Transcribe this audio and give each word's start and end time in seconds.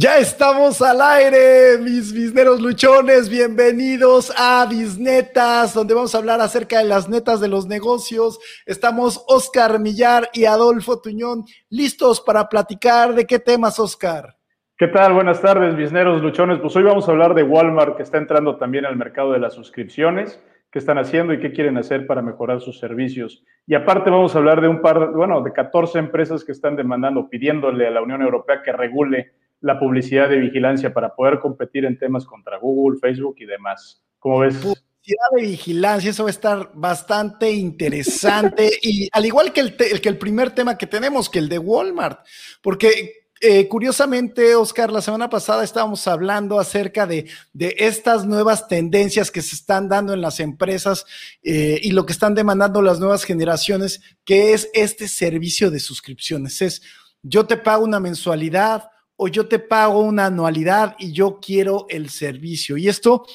Ya 0.00 0.18
estamos 0.18 0.80
al 0.80 1.00
aire, 1.00 1.76
mis 1.82 2.12
bisneros 2.12 2.60
luchones. 2.60 3.28
Bienvenidos 3.28 4.32
a 4.38 4.64
Bisnetas, 4.70 5.74
donde 5.74 5.92
vamos 5.92 6.14
a 6.14 6.18
hablar 6.18 6.40
acerca 6.40 6.78
de 6.78 6.84
las 6.84 7.08
netas 7.08 7.40
de 7.40 7.48
los 7.48 7.66
negocios. 7.66 8.38
Estamos 8.64 9.24
Oscar 9.26 9.80
Millar 9.80 10.28
y 10.32 10.44
Adolfo 10.44 11.00
Tuñón 11.00 11.46
listos 11.68 12.20
para 12.20 12.48
platicar 12.48 13.12
de 13.16 13.26
qué 13.26 13.40
temas, 13.40 13.80
Oscar. 13.80 14.36
¿Qué 14.76 14.86
tal? 14.86 15.14
Buenas 15.14 15.40
tardes, 15.40 15.74
bisneros 15.74 16.22
luchones. 16.22 16.60
Pues 16.60 16.76
hoy 16.76 16.84
vamos 16.84 17.08
a 17.08 17.10
hablar 17.10 17.34
de 17.34 17.42
Walmart, 17.42 17.96
que 17.96 18.04
está 18.04 18.18
entrando 18.18 18.56
también 18.56 18.86
al 18.86 18.94
mercado 18.94 19.32
de 19.32 19.40
las 19.40 19.54
suscripciones. 19.54 20.40
¿Qué 20.70 20.78
están 20.78 20.98
haciendo 20.98 21.32
y 21.32 21.40
qué 21.40 21.50
quieren 21.50 21.76
hacer 21.76 22.06
para 22.06 22.22
mejorar 22.22 22.60
sus 22.60 22.78
servicios? 22.78 23.42
Y 23.66 23.74
aparte 23.74 24.10
vamos 24.10 24.36
a 24.36 24.38
hablar 24.38 24.60
de 24.60 24.68
un 24.68 24.80
par, 24.80 25.10
bueno, 25.10 25.42
de 25.42 25.52
14 25.52 25.98
empresas 25.98 26.44
que 26.44 26.52
están 26.52 26.76
demandando, 26.76 27.28
pidiéndole 27.28 27.88
a 27.88 27.90
la 27.90 28.00
Unión 28.00 28.22
Europea 28.22 28.62
que 28.62 28.70
regule 28.70 29.32
la 29.60 29.78
publicidad 29.78 30.28
de 30.28 30.38
vigilancia 30.38 30.92
para 30.92 31.14
poder 31.14 31.40
competir 31.40 31.84
en 31.84 31.98
temas 31.98 32.24
contra 32.24 32.58
Google, 32.58 32.98
Facebook 33.00 33.36
y 33.38 33.46
demás. 33.46 34.02
¿Cómo 34.18 34.40
ves? 34.40 34.54
Publicidad 34.54 35.28
de 35.36 35.42
vigilancia, 35.42 36.10
eso 36.10 36.24
va 36.24 36.28
a 36.28 36.30
estar 36.30 36.70
bastante 36.74 37.50
interesante 37.50 38.70
y 38.82 39.08
al 39.12 39.26
igual 39.26 39.52
que 39.52 39.60
el, 39.60 39.76
que 39.76 40.08
el 40.08 40.18
primer 40.18 40.50
tema 40.50 40.76
que 40.76 40.86
tenemos, 40.86 41.28
que 41.28 41.38
el 41.38 41.48
de 41.48 41.58
Walmart, 41.58 42.20
porque 42.62 43.18
eh, 43.40 43.68
curiosamente, 43.68 44.56
Oscar, 44.56 44.90
la 44.90 45.00
semana 45.00 45.30
pasada 45.30 45.62
estábamos 45.62 46.08
hablando 46.08 46.58
acerca 46.58 47.06
de, 47.06 47.30
de, 47.52 47.76
estas 47.78 48.26
nuevas 48.26 48.66
tendencias 48.66 49.30
que 49.30 49.42
se 49.42 49.54
están 49.54 49.88
dando 49.88 50.12
en 50.12 50.20
las 50.20 50.40
empresas 50.40 51.06
eh, 51.44 51.78
y 51.80 51.92
lo 51.92 52.04
que 52.04 52.12
están 52.12 52.34
demandando 52.34 52.82
las 52.82 52.98
nuevas 52.98 53.22
generaciones, 53.22 54.00
que 54.24 54.54
es 54.54 54.68
este 54.74 55.06
servicio 55.06 55.70
de 55.70 55.78
suscripciones. 55.78 56.60
Es, 56.62 56.82
yo 57.22 57.46
te 57.46 57.56
pago 57.56 57.84
una 57.84 58.00
mensualidad 58.00 58.90
o 59.20 59.26
yo 59.26 59.48
te 59.48 59.58
pago 59.58 60.00
una 60.00 60.26
anualidad 60.26 60.94
y 60.98 61.12
yo 61.12 61.40
quiero 61.40 61.86
el 61.88 62.08
servicio. 62.08 62.76
Y 62.76 62.88
esto, 62.88 63.26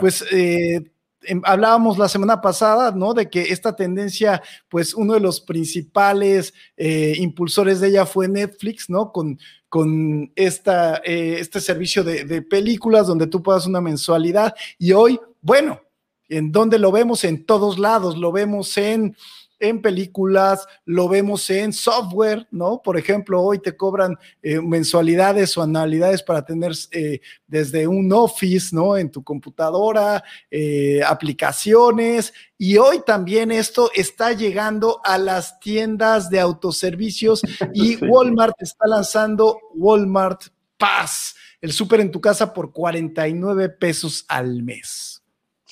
pues, 0.00 0.24
eh, 0.32 0.90
em, 1.24 1.42
hablábamos 1.44 1.98
la 1.98 2.08
semana 2.08 2.40
pasada, 2.40 2.90
¿no? 2.92 3.12
De 3.12 3.28
que 3.28 3.52
esta 3.52 3.76
tendencia, 3.76 4.42
pues, 4.70 4.94
uno 4.94 5.12
de 5.12 5.20
los 5.20 5.42
principales 5.42 6.54
eh, 6.78 7.14
impulsores 7.18 7.80
de 7.80 7.88
ella 7.88 8.06
fue 8.06 8.28
Netflix, 8.28 8.88
¿no? 8.88 9.12
Con, 9.12 9.38
con 9.68 10.32
esta, 10.36 11.02
eh, 11.04 11.36
este 11.38 11.60
servicio 11.60 12.02
de, 12.02 12.24
de 12.24 12.40
películas 12.40 13.06
donde 13.06 13.26
tú 13.26 13.42
pagas 13.42 13.66
una 13.66 13.82
mensualidad. 13.82 14.54
Y 14.78 14.92
hoy, 14.92 15.20
bueno, 15.42 15.82
¿en 16.30 16.50
dónde 16.50 16.78
lo 16.78 16.90
vemos? 16.90 17.24
En 17.24 17.44
todos 17.44 17.78
lados, 17.78 18.16
lo 18.16 18.32
vemos 18.32 18.74
en 18.78 19.14
en 19.58 19.80
películas, 19.80 20.66
lo 20.84 21.08
vemos 21.08 21.48
en 21.50 21.72
software, 21.72 22.46
¿no? 22.50 22.82
Por 22.82 22.98
ejemplo, 22.98 23.42
hoy 23.42 23.58
te 23.58 23.76
cobran 23.76 24.16
eh, 24.42 24.60
mensualidades 24.60 25.56
o 25.56 25.62
anualidades 25.62 26.22
para 26.22 26.44
tener 26.44 26.72
eh, 26.92 27.20
desde 27.46 27.86
un 27.86 28.12
Office, 28.12 28.74
¿no? 28.74 28.96
En 28.96 29.10
tu 29.10 29.22
computadora, 29.22 30.22
eh, 30.50 31.02
aplicaciones. 31.06 32.32
Y 32.58 32.76
hoy 32.76 33.02
también 33.06 33.50
esto 33.50 33.90
está 33.94 34.32
llegando 34.32 35.00
a 35.04 35.18
las 35.18 35.60
tiendas 35.60 36.30
de 36.30 36.40
autoservicios 36.40 37.42
y 37.74 37.96
Walmart 38.04 38.54
está 38.60 38.86
lanzando 38.86 39.58
Walmart 39.74 40.42
Pass, 40.78 41.34
el 41.60 41.72
súper 41.72 42.00
en 42.00 42.10
tu 42.10 42.20
casa 42.20 42.52
por 42.52 42.72
49 42.72 43.70
pesos 43.70 44.24
al 44.28 44.62
mes. 44.62 45.22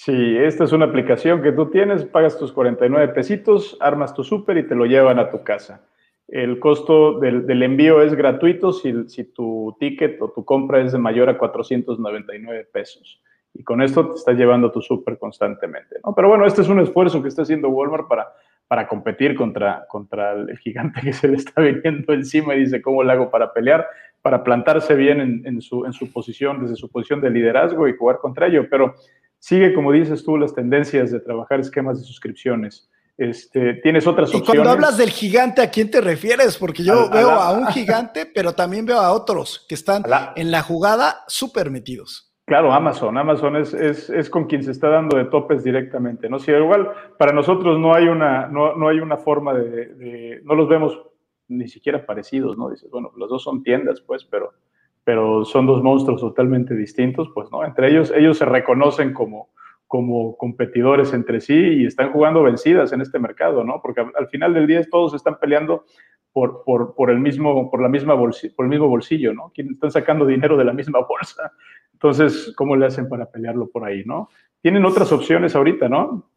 Sí, 0.04 0.36
esta 0.36 0.64
es 0.64 0.72
una 0.72 0.84
aplicación 0.84 1.40
que 1.40 1.50
tú 1.50 1.70
tienes, 1.70 2.04
pagas 2.04 2.38
tus 2.38 2.52
49 2.52 3.14
pesitos, 3.14 3.74
armas 3.80 4.12
tu 4.12 4.22
súper 4.22 4.58
y 4.58 4.68
te 4.68 4.74
lo 4.74 4.84
llevan 4.84 5.18
a 5.18 5.30
tu 5.30 5.42
casa. 5.42 5.80
El 6.28 6.60
costo 6.60 7.18
del, 7.20 7.62
envío 7.62 8.02
es 8.02 8.14
gratuito 8.14 8.74
si, 8.74 9.08
si, 9.08 9.24
tu 9.24 9.74
ticket 9.80 10.20
o 10.20 10.28
tu 10.28 10.44
compra 10.44 10.82
es 10.82 10.92
de 10.92 10.98
mayor 10.98 11.30
a 11.30 11.38
499 11.38 12.68
pesos. 12.70 13.22
Y 13.54 13.64
con 13.64 13.80
esto 13.80 14.10
te 14.10 14.16
estás 14.16 14.36
llevando 14.36 14.70
tu 14.70 14.82
súper 14.82 15.16
constantemente. 15.16 15.96
¿no? 16.04 16.14
Pero 16.14 16.28
bueno, 16.28 16.44
este 16.44 16.60
es 16.60 16.68
un 16.68 16.80
esfuerzo 16.80 17.22
que 17.22 17.28
está 17.28 17.40
haciendo 17.40 17.70
Walmart 17.70 18.06
para, 18.06 18.30
para 18.68 18.86
competir 18.86 19.34
contra, 19.34 19.86
contra 19.88 20.32
el 20.32 20.58
gigante 20.58 21.00
que 21.00 21.14
se 21.14 21.28
le 21.28 21.36
está 21.38 21.62
viniendo 21.62 22.12
encima 22.12 22.54
y 22.54 22.60
dice, 22.60 22.82
¿cómo 22.82 23.02
le 23.02 23.10
hago 23.10 23.30
para 23.30 23.54
pelear? 23.54 23.86
Para 24.20 24.44
plantarse 24.44 24.94
bien 24.96 25.22
en, 25.22 25.46
en, 25.46 25.62
su, 25.62 25.86
en 25.86 25.94
su 25.94 26.12
posición, 26.12 26.60
desde 26.60 26.76
su 26.76 26.90
posición 26.90 27.22
de 27.22 27.30
liderazgo 27.30 27.88
y 27.88 27.96
jugar 27.96 28.18
contra 28.18 28.48
ello. 28.48 28.66
Pero 28.68 28.96
sigue, 29.44 29.74
como 29.74 29.92
dices 29.92 30.24
tú, 30.24 30.38
las 30.38 30.54
tendencias 30.54 31.10
de 31.10 31.20
trabajar 31.20 31.60
esquemas 31.60 32.00
de 32.00 32.06
suscripciones. 32.06 32.88
Este, 33.18 33.74
tienes 33.74 34.06
otras 34.06 34.30
opciones. 34.30 34.48
Y 34.48 34.50
cuando 34.50 34.70
hablas 34.70 34.96
del 34.96 35.10
gigante, 35.10 35.60
¿a 35.60 35.70
quién 35.70 35.90
te 35.90 36.00
refieres? 36.00 36.56
Porque 36.56 36.82
yo 36.82 37.10
veo 37.10 37.28
a, 37.28 37.52
un 37.52 37.66
gigante, 37.66 38.24
pero 38.24 38.54
también 38.54 38.86
veo 38.86 38.98
a 38.98 39.12
otros 39.12 39.66
que 39.68 39.74
están 39.74 40.02
en 40.34 40.50
la 40.50 40.62
jugada 40.62 41.24
súper 41.28 41.70
metidos. 41.70 42.34
Claro, 42.46 42.72
Amazon. 42.72 43.18
Amazon 43.18 43.56
es, 43.56 43.74
es, 43.74 44.30
con 44.30 44.46
quien 44.46 44.62
se 44.62 44.70
está 44.70 44.88
dando 44.88 45.18
de 45.18 45.26
topes 45.26 45.62
directamente, 45.62 46.30
¿no? 46.30 46.38
Si 46.38 46.50
igual 46.50 46.90
para 47.18 47.34
nosotros 47.34 47.78
no 47.78 47.94
hay 47.94 48.08
una, 48.08 48.48
no, 48.48 48.74
no 48.76 48.88
hay 48.88 48.98
una 49.00 49.18
forma 49.18 49.52
de, 49.52 49.88
de, 49.94 50.40
no 50.42 50.54
los 50.54 50.70
vemos 50.70 50.98
ni 51.48 51.68
siquiera 51.68 52.06
parecidos, 52.06 52.56
¿no? 52.56 52.70
Dices, 52.70 52.90
bueno, 52.90 53.12
los 53.16 53.28
dos 53.28 53.42
son 53.42 53.62
tiendas, 53.62 54.00
pues, 54.00 54.24
pero 54.24 54.54
pero 55.04 55.44
son 55.44 55.66
dos 55.66 55.82
monstruos 55.82 56.20
totalmente 56.20 56.74
distintos, 56.74 57.28
pues 57.34 57.50
no, 57.52 57.64
entre 57.64 57.90
ellos, 57.90 58.12
ellos 58.16 58.38
se 58.38 58.46
reconocen 58.46 59.12
como, 59.12 59.50
como 59.86 60.36
competidores 60.36 61.12
entre 61.12 61.40
sí 61.40 61.54
y 61.54 61.86
están 61.86 62.10
jugando 62.10 62.42
vencidas 62.42 62.92
en 62.92 63.02
este 63.02 63.18
mercado, 63.18 63.62
¿no? 63.64 63.80
Porque 63.82 64.00
al 64.00 64.28
final 64.28 64.54
del 64.54 64.66
día 64.66 64.82
todos 64.90 65.14
están 65.14 65.38
peleando 65.38 65.84
por, 66.32 66.64
por, 66.64 66.94
por 66.94 67.10
el 67.10 67.20
mismo, 67.20 67.70
por 67.70 67.80
la 67.80 67.88
misma 67.88 68.14
bolsillo, 68.14 68.54
por 68.56 68.64
el 68.64 68.70
mismo 68.70 68.88
bolsillo, 68.88 69.34
¿no? 69.34 69.52
Están 69.54 69.90
sacando 69.90 70.26
dinero 70.26 70.56
de 70.56 70.64
la 70.64 70.72
misma 70.72 71.00
bolsa. 71.08 71.52
Entonces, 71.92 72.52
¿cómo 72.56 72.74
le 72.74 72.86
hacen 72.86 73.08
para 73.08 73.30
pelearlo 73.30 73.68
por 73.68 73.84
ahí, 73.84 74.02
no? 74.04 74.30
Tienen 74.62 74.84
otras 74.84 75.12
opciones 75.12 75.54
ahorita, 75.54 75.88
¿no? 75.88 76.30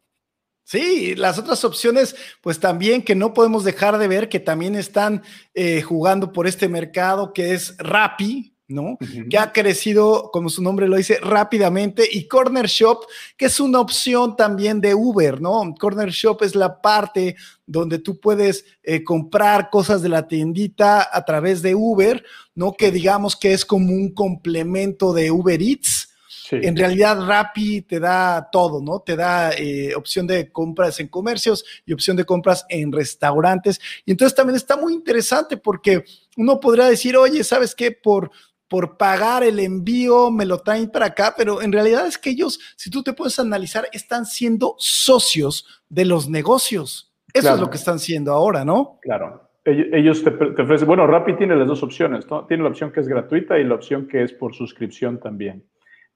Sí, 0.62 1.14
las 1.16 1.38
otras 1.38 1.64
opciones, 1.64 2.14
pues 2.42 2.60
también 2.60 3.02
que 3.02 3.14
no 3.14 3.32
podemos 3.32 3.64
dejar 3.64 3.96
de 3.96 4.06
ver 4.06 4.28
que 4.28 4.38
también 4.38 4.74
están 4.74 5.22
eh, 5.54 5.80
jugando 5.80 6.30
por 6.30 6.46
este 6.46 6.68
mercado, 6.68 7.32
que 7.32 7.54
es 7.54 7.74
Rappi, 7.78 8.54
¿no? 8.68 8.98
Que 9.30 9.38
ha 9.38 9.52
crecido, 9.52 10.30
como 10.30 10.50
su 10.50 10.62
nombre 10.62 10.88
lo 10.88 10.96
dice, 10.96 11.18
rápidamente. 11.22 12.06
Y 12.10 12.28
Corner 12.28 12.66
Shop, 12.66 13.00
que 13.36 13.46
es 13.46 13.58
una 13.60 13.80
opción 13.80 14.36
también 14.36 14.80
de 14.80 14.94
Uber, 14.94 15.40
¿no? 15.40 15.74
Corner 15.80 16.10
Shop 16.10 16.42
es 16.42 16.54
la 16.54 16.80
parte 16.80 17.34
donde 17.66 17.98
tú 17.98 18.20
puedes 18.20 18.66
eh, 18.82 19.02
comprar 19.02 19.70
cosas 19.70 20.02
de 20.02 20.10
la 20.10 20.28
tiendita 20.28 21.08
a 21.10 21.24
través 21.24 21.62
de 21.62 21.74
Uber, 21.74 22.22
¿no? 22.54 22.74
Que 22.74 22.90
digamos 22.90 23.36
que 23.36 23.54
es 23.54 23.64
como 23.64 23.92
un 23.92 24.12
complemento 24.12 25.14
de 25.14 25.30
Uber 25.30 25.60
Eats. 25.60 26.08
En 26.50 26.76
realidad, 26.76 27.26
Rappi 27.26 27.82
te 27.82 28.00
da 28.00 28.48
todo, 28.50 28.80
¿no? 28.80 29.00
Te 29.00 29.16
da 29.16 29.52
eh, 29.52 29.94
opción 29.94 30.26
de 30.26 30.50
compras 30.50 30.98
en 31.00 31.08
comercios 31.08 31.64
y 31.84 31.92
opción 31.92 32.16
de 32.16 32.24
compras 32.24 32.64
en 32.68 32.90
restaurantes. 32.92 33.80
Y 34.04 34.12
entonces 34.12 34.34
también 34.34 34.56
está 34.56 34.76
muy 34.76 34.94
interesante 34.94 35.56
porque 35.56 36.04
uno 36.36 36.58
podría 36.60 36.86
decir, 36.86 37.16
oye, 37.16 37.44
¿sabes 37.44 37.74
qué? 37.74 37.92
Por 37.92 38.30
por 38.68 38.96
pagar 38.96 39.42
el 39.42 39.58
envío, 39.58 40.30
me 40.30 40.44
lo 40.44 40.58
traen 40.58 40.90
para 40.90 41.06
acá, 41.06 41.34
pero 41.36 41.62
en 41.62 41.72
realidad 41.72 42.06
es 42.06 42.18
que 42.18 42.30
ellos, 42.30 42.60
si 42.76 42.90
tú 42.90 43.02
te 43.02 43.14
puedes 43.14 43.38
analizar, 43.38 43.88
están 43.92 44.26
siendo 44.26 44.74
socios 44.78 45.82
de 45.88 46.04
los 46.04 46.28
negocios. 46.28 47.14
Eso 47.32 47.54
es 47.54 47.60
lo 47.60 47.70
que 47.70 47.76
están 47.76 47.98
siendo 47.98 48.32
ahora, 48.32 48.64
¿no? 48.64 48.98
Claro. 49.02 49.48
Ellos 49.64 50.24
te, 50.24 50.30
ofrecen, 50.30 50.86
bueno, 50.86 51.06
Rappi 51.06 51.34
tiene 51.36 51.54
las 51.54 51.66
dos 51.66 51.82
opciones, 51.82 52.28
¿no? 52.30 52.46
Tiene 52.46 52.62
la 52.62 52.70
opción 52.70 52.90
que 52.90 53.00
es 53.00 53.08
gratuita 53.08 53.58
y 53.58 53.64
la 53.64 53.74
opción 53.74 54.08
que 54.08 54.22
es 54.22 54.32
por 54.32 54.54
suscripción 54.54 55.20
también. 55.20 55.62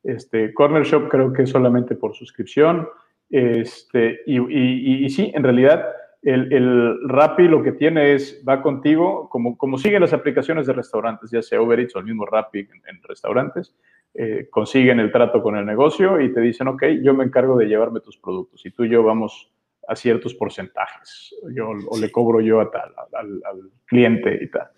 Este, 0.02 0.54
Corner 0.54 0.84
Shop 0.84 1.08
creo 1.10 1.32
que 1.32 1.42
es 1.42 1.50
solamente 1.50 1.94
por 1.94 2.14
suscripción. 2.14 2.88
Este, 3.28 4.20
y, 4.26 5.04
y 5.04 5.10
sí, 5.10 5.32
en 5.34 5.42
realidad, 5.42 5.84
el, 6.22 6.52
el 6.52 7.08
Rappi 7.08 7.48
lo 7.48 7.62
que 7.62 7.72
tiene 7.72 8.14
es, 8.14 8.42
va 8.48 8.62
contigo, 8.62 9.28
como, 9.28 9.56
como 9.58 9.76
siguen 9.76 10.02
las 10.02 10.12
aplicaciones 10.12 10.66
de 10.66 10.72
restaurantes, 10.72 11.30
ya 11.30 11.42
sea 11.42 11.60
Uber 11.60 11.80
Eats 11.80 11.96
o 11.96 11.98
el 11.98 12.04
mismo 12.04 12.26
Rappi 12.26 12.60
en, 12.60 13.02
restaurantes, 13.02 13.74
eh, 14.14 14.46
consiguen 14.50 15.00
el 15.00 15.10
trato 15.10 15.42
con 15.42 15.56
el 15.56 15.66
negocio 15.66 16.20
y 16.20 16.32
te 16.32 16.40
dicen, 16.40 16.68
ok, 16.68 16.84
yo 17.02 17.12
me 17.14 17.24
encargo 17.24 17.56
de 17.56 17.66
llevarme 17.66 18.00
tus 18.00 18.18
productos 18.18 18.64
y 18.64 18.70
tú 18.70 18.84
y 18.84 18.90
yo 18.90 19.02
vamos 19.02 19.52
a 19.88 19.96
ciertos 19.96 20.34
porcentajes, 20.34 21.34
yo, 21.54 21.70
o 21.88 21.98
le 21.98 22.12
cobro 22.12 22.40
yo 22.40 22.60
a 22.60 22.70
tal, 22.70 22.92
al, 23.14 23.70
cliente 23.86 24.38
y 24.40 24.48
tal. 24.48 24.68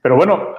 Pero 0.00 0.16
bueno, 0.16 0.54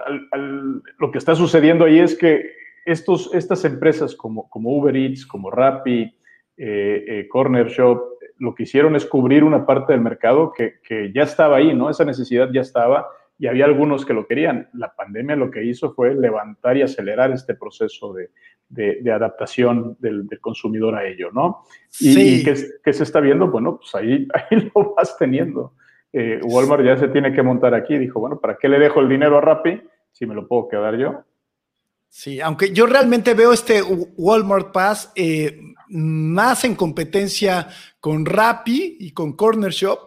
lo 0.99 1.11
que 1.11 1.17
está 1.17 1.33
sucediendo 1.33 1.85
ahí 1.85 1.99
es 1.99 2.15
que 2.15 2.51
estos, 2.85 3.33
estas 3.33 3.65
empresas 3.65 4.15
como, 4.15 4.47
como 4.47 4.77
Uber 4.77 4.95
Eats, 4.95 5.25
como 5.25 5.49
Rappi, 5.49 6.15
eh, 6.57 7.05
eh, 7.07 7.27
Corner 7.27 7.67
Shop, 7.67 8.14
lo 8.37 8.53
que 8.53 8.63
hicieron 8.63 8.95
es 8.95 9.05
cubrir 9.05 9.43
una 9.43 9.65
parte 9.65 9.93
del 9.93 10.01
mercado 10.01 10.51
que, 10.51 11.11
ya 11.13 11.23
estaba 11.23 11.57
ahí, 11.57 11.73
¿no? 11.73 11.89
Esa 11.89 12.05
necesidad 12.05 12.49
ya 12.51 12.61
estaba 12.61 13.07
y 13.37 13.47
había 13.47 13.65
algunos 13.65 14.05
que 14.05 14.13
lo 14.13 14.27
querían. 14.27 14.69
La 14.73 14.93
pandemia 14.93 15.35
lo 15.35 15.51
que 15.51 15.63
hizo 15.63 15.93
fue 15.93 16.15
levantar 16.15 16.77
y 16.77 16.81
acelerar 16.81 17.31
este 17.31 17.55
proceso 17.55 18.13
de, 18.13 19.11
adaptación 19.11 19.97
del, 19.99 20.27
consumidor 20.41 20.95
a 20.95 21.05
ello, 21.07 21.31
¿no? 21.31 21.63
Y, 21.99 22.13
sí. 22.13 22.43
¿qué, 22.83 22.93
se 22.93 23.03
está 23.03 23.19
viendo? 23.19 23.47
Bueno, 23.47 23.77
pues 23.77 23.93
ahí, 23.95 24.27
ahí 24.33 24.71
lo 24.73 24.93
vas 24.95 25.17
teniendo. 25.17 25.73
Eh, 26.11 26.39
Walmart 26.43 26.83
ya 26.83 26.97
se 26.97 27.09
tiene 27.09 27.33
que 27.33 27.43
montar 27.43 27.73
aquí. 27.73 27.97
Dijo, 27.97 28.19
bueno, 28.19 28.39
¿para 28.39 28.57
qué 28.57 28.69
le 28.69 28.79
dejo 28.79 29.01
el 29.01 29.09
dinero 29.09 29.37
a 29.37 29.41
Rappi 29.41 29.81
si 30.11 30.25
me 30.25 30.35
lo 30.35 30.47
puedo 30.47 30.67
quedar 30.67 30.97
yo? 30.97 31.23
Sí, 32.17 32.39
aunque 32.39 32.71
yo 32.71 32.85
realmente 32.85 33.33
veo 33.33 33.51
este 33.51 33.83
Walmart 33.83 34.71
Pass 34.71 35.11
eh, 35.15 35.59
más 35.89 36.63
en 36.63 36.73
competencia 36.73 37.67
con 37.99 38.25
Rappi 38.25 38.95
y 39.01 39.11
con 39.11 39.33
Corner 39.33 39.73
Shop 39.73 39.99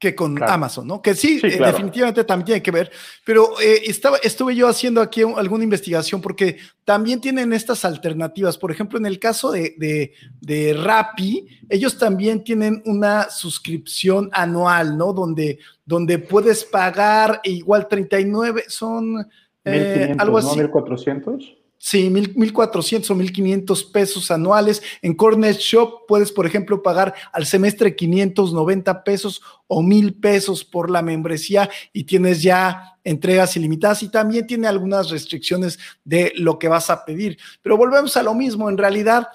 que 0.00 0.16
con 0.16 0.42
Amazon, 0.42 0.88
¿no? 0.88 1.00
Que 1.00 1.14
sí, 1.14 1.40
eh, 1.44 1.60
definitivamente 1.64 2.24
también 2.24 2.46
tiene 2.46 2.62
que 2.62 2.72
ver, 2.72 2.90
pero 3.24 3.60
eh, 3.60 3.82
estaba, 3.84 4.16
estuve 4.16 4.56
yo 4.56 4.66
haciendo 4.66 5.00
aquí 5.00 5.22
alguna 5.22 5.62
investigación 5.62 6.20
porque 6.20 6.56
también 6.84 7.20
tienen 7.20 7.52
estas 7.52 7.84
alternativas. 7.84 8.58
Por 8.58 8.72
ejemplo, 8.72 8.98
en 8.98 9.06
el 9.06 9.20
caso 9.20 9.52
de, 9.52 9.76
de, 9.78 10.12
de 10.40 10.74
Rappi, 10.74 11.46
ellos 11.68 11.98
también 11.98 12.42
tienen 12.42 12.82
una 12.84 13.30
suscripción 13.30 14.28
anual, 14.32 14.98
¿no? 14.98 15.12
Donde, 15.12 15.60
donde 15.84 16.18
puedes 16.18 16.64
pagar 16.64 17.40
igual 17.44 17.86
39, 17.86 18.64
son 18.66 19.28
eh, 19.72 20.16
algo 20.18 20.38
así. 20.38 20.48
¿no? 20.48 20.62
1400. 20.62 21.56
Sí, 21.82 22.10
1400 22.10 23.10
o 23.10 23.14
1500 23.14 23.84
pesos 23.84 24.30
anuales. 24.30 24.82
En 25.00 25.14
Cornet 25.14 25.56
Shop 25.56 26.06
puedes, 26.06 26.30
por 26.30 26.44
ejemplo, 26.44 26.82
pagar 26.82 27.14
al 27.32 27.46
semestre 27.46 27.96
590 27.96 29.02
pesos 29.02 29.40
o 29.66 29.82
1000 29.82 30.20
pesos 30.20 30.62
por 30.62 30.90
la 30.90 31.00
membresía 31.00 31.70
y 31.94 32.04
tienes 32.04 32.42
ya 32.42 32.98
entregas 33.02 33.56
ilimitadas 33.56 34.02
y 34.02 34.10
también 34.10 34.46
tiene 34.46 34.68
algunas 34.68 35.08
restricciones 35.08 35.78
de 36.04 36.34
lo 36.36 36.58
que 36.58 36.68
vas 36.68 36.90
a 36.90 37.02
pedir. 37.06 37.38
Pero 37.62 37.78
volvemos 37.78 38.14
a 38.18 38.22
lo 38.22 38.34
mismo. 38.34 38.68
En 38.68 38.76
realidad, 38.76 39.28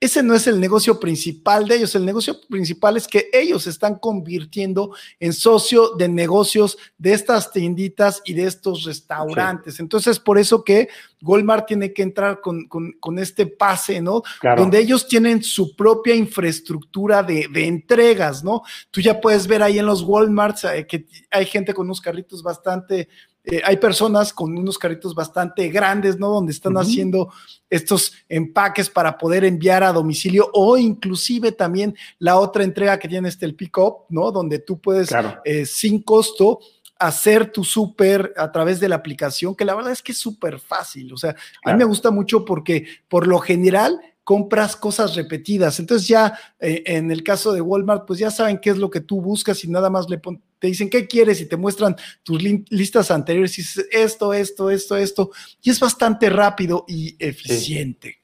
ese 0.00 0.22
no 0.22 0.34
es 0.34 0.46
el 0.46 0.58
negocio 0.58 0.98
principal 0.98 1.68
de 1.68 1.76
ellos. 1.76 1.94
El 1.94 2.06
negocio 2.06 2.40
principal 2.48 2.96
es 2.96 3.06
que 3.06 3.28
ellos 3.34 3.64
se 3.64 3.70
están 3.70 3.96
convirtiendo 3.96 4.94
en 5.18 5.34
socio 5.34 5.94
de 5.94 6.08
negocios 6.08 6.78
de 6.96 7.12
estas 7.12 7.52
tienditas 7.52 8.22
y 8.24 8.32
de 8.32 8.44
estos 8.44 8.84
restaurantes. 8.84 9.78
Entonces, 9.78 10.18
por 10.18 10.38
eso 10.38 10.64
que 10.64 10.88
Walmart 11.20 11.66
tiene 11.66 11.92
que 11.92 12.02
entrar 12.02 12.40
con, 12.40 13.18
este 13.18 13.46
pase, 13.46 14.00
¿no? 14.00 14.22
Donde 14.56 14.78
ellos 14.78 15.06
tienen 15.06 15.42
su 15.42 15.76
propia 15.76 16.14
infraestructura 16.14 17.22
de, 17.22 17.46
entregas, 17.54 18.42
¿no? 18.42 18.62
Tú 18.90 19.02
ya 19.02 19.20
puedes 19.20 19.46
ver 19.46 19.62
ahí 19.62 19.78
en 19.78 19.84
los 19.84 20.00
Walmarts 20.00 20.64
eh, 20.64 20.86
que 20.86 21.04
hay 21.30 21.44
gente 21.44 21.74
con 21.74 21.86
unos 21.86 22.00
carritos 22.00 22.42
bastante 22.42 23.08
eh, 23.44 23.62
hay 23.64 23.78
personas 23.78 24.32
con 24.32 24.56
unos 24.56 24.78
carritos 24.78 25.14
bastante 25.14 25.68
grandes, 25.68 26.18
¿no? 26.18 26.28
Donde 26.28 26.52
están 26.52 26.74
haciendo 26.74 27.32
estos 27.70 28.12
empaques 28.28 28.90
para 28.90 29.16
poder 29.16 29.44
enviar 29.44 29.82
a 29.82 29.92
domicilio 29.92 30.50
o 30.52 30.76
inclusive 30.76 31.52
también 31.52 31.96
la 32.18 32.38
otra 32.38 32.64
entrega 32.64 32.98
que 32.98 33.08
tiene 33.08 33.28
este 33.28 33.46
el 33.46 33.54
pick-up, 33.54 34.04
¿no? 34.10 34.30
Donde 34.30 34.58
tú 34.58 34.78
puedes 34.78 35.10
eh, 35.44 35.64
sin 35.64 36.02
costo 36.02 36.60
hacer 36.98 37.50
tu 37.50 37.64
súper 37.64 38.34
a 38.36 38.52
través 38.52 38.78
de 38.78 38.88
la 38.88 38.96
aplicación, 38.96 39.54
que 39.54 39.64
la 39.64 39.74
verdad 39.74 39.92
es 39.92 40.02
que 40.02 40.12
es 40.12 40.18
súper 40.18 40.58
fácil. 40.60 41.10
O 41.14 41.16
sea, 41.16 41.34
a 41.64 41.72
mí 41.72 41.78
me 41.78 41.84
gusta 41.84 42.10
mucho 42.10 42.44
porque 42.44 42.86
por 43.08 43.26
lo 43.26 43.38
general 43.38 43.98
compras 44.22 44.76
cosas 44.76 45.16
repetidas. 45.16 45.80
Entonces 45.80 46.06
ya 46.06 46.38
eh, 46.60 46.82
en 46.84 47.10
el 47.10 47.24
caso 47.24 47.52
de 47.52 47.62
Walmart, 47.62 48.06
pues 48.06 48.18
ya 48.18 48.30
saben 48.30 48.58
qué 48.58 48.68
es 48.68 48.76
lo 48.76 48.90
que 48.90 49.00
tú 49.00 49.22
buscas 49.22 49.64
y 49.64 49.68
nada 49.68 49.88
más 49.88 50.10
le 50.10 50.18
te 50.60 50.68
dicen 50.68 50.90
qué 50.90 51.08
quieres 51.08 51.40
y 51.40 51.48
te 51.48 51.56
muestran 51.56 51.96
tus 52.22 52.40
listas 52.70 53.10
anteriores 53.10 53.58
y 53.58 53.62
dices 53.62 53.88
esto, 53.90 54.32
esto, 54.32 54.70
esto, 54.70 54.96
esto. 54.96 55.30
Y 55.62 55.70
es 55.70 55.80
bastante 55.80 56.30
rápido 56.30 56.84
y 56.86 57.16
eficiente. 57.18 58.18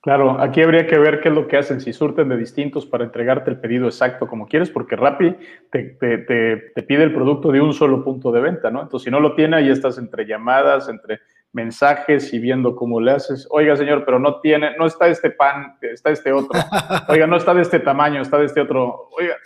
Claro, 0.00 0.40
aquí 0.40 0.62
habría 0.62 0.86
que 0.86 0.96
ver 0.96 1.20
qué 1.20 1.28
es 1.28 1.34
lo 1.34 1.46
que 1.48 1.58
hacen, 1.58 1.80
si 1.80 1.92
surten 1.92 2.28
de 2.28 2.36
distintos 2.36 2.86
para 2.86 3.04
entregarte 3.04 3.50
el 3.50 3.58
pedido 3.58 3.86
exacto 3.86 4.26
como 4.26 4.46
quieres, 4.46 4.70
porque 4.70 4.96
Rappi 4.96 5.36
te, 5.70 5.82
te, 6.00 6.82
pide 6.84 7.02
el 7.02 7.12
producto 7.12 7.52
de 7.52 7.60
un 7.60 7.74
solo 7.74 8.02
punto 8.02 8.32
de 8.32 8.40
venta, 8.40 8.70
¿no? 8.70 8.80
Entonces, 8.80 9.04
si 9.04 9.10
no 9.10 9.20
lo 9.20 9.34
tiene, 9.34 9.56
ahí 9.56 9.68
estás 9.68 9.98
entre 9.98 10.24
llamadas, 10.24 10.88
entre 10.88 11.20
mensajes 11.52 12.32
y 12.32 12.38
viendo 12.38 12.76
cómo 12.76 13.00
le 13.00 13.12
haces. 13.12 13.46
Oiga, 13.50 13.76
señor, 13.76 14.04
pero 14.04 14.18
no 14.18 14.40
tiene, 14.40 14.76
no 14.76 14.86
está 14.86 15.08
este 15.08 15.30
pan, 15.30 15.76
está 15.80 16.10
este 16.10 16.32
otro. 16.32 16.50
Oiga, 17.08 17.26
no 17.26 17.36
está 17.36 17.54
de 17.54 17.62
este 17.62 17.80
tamaño, 17.80 18.22
está 18.22 18.38
de 18.38 18.46
este 18.46 18.60
otro. 18.60 19.08
Oiga, 19.10 19.36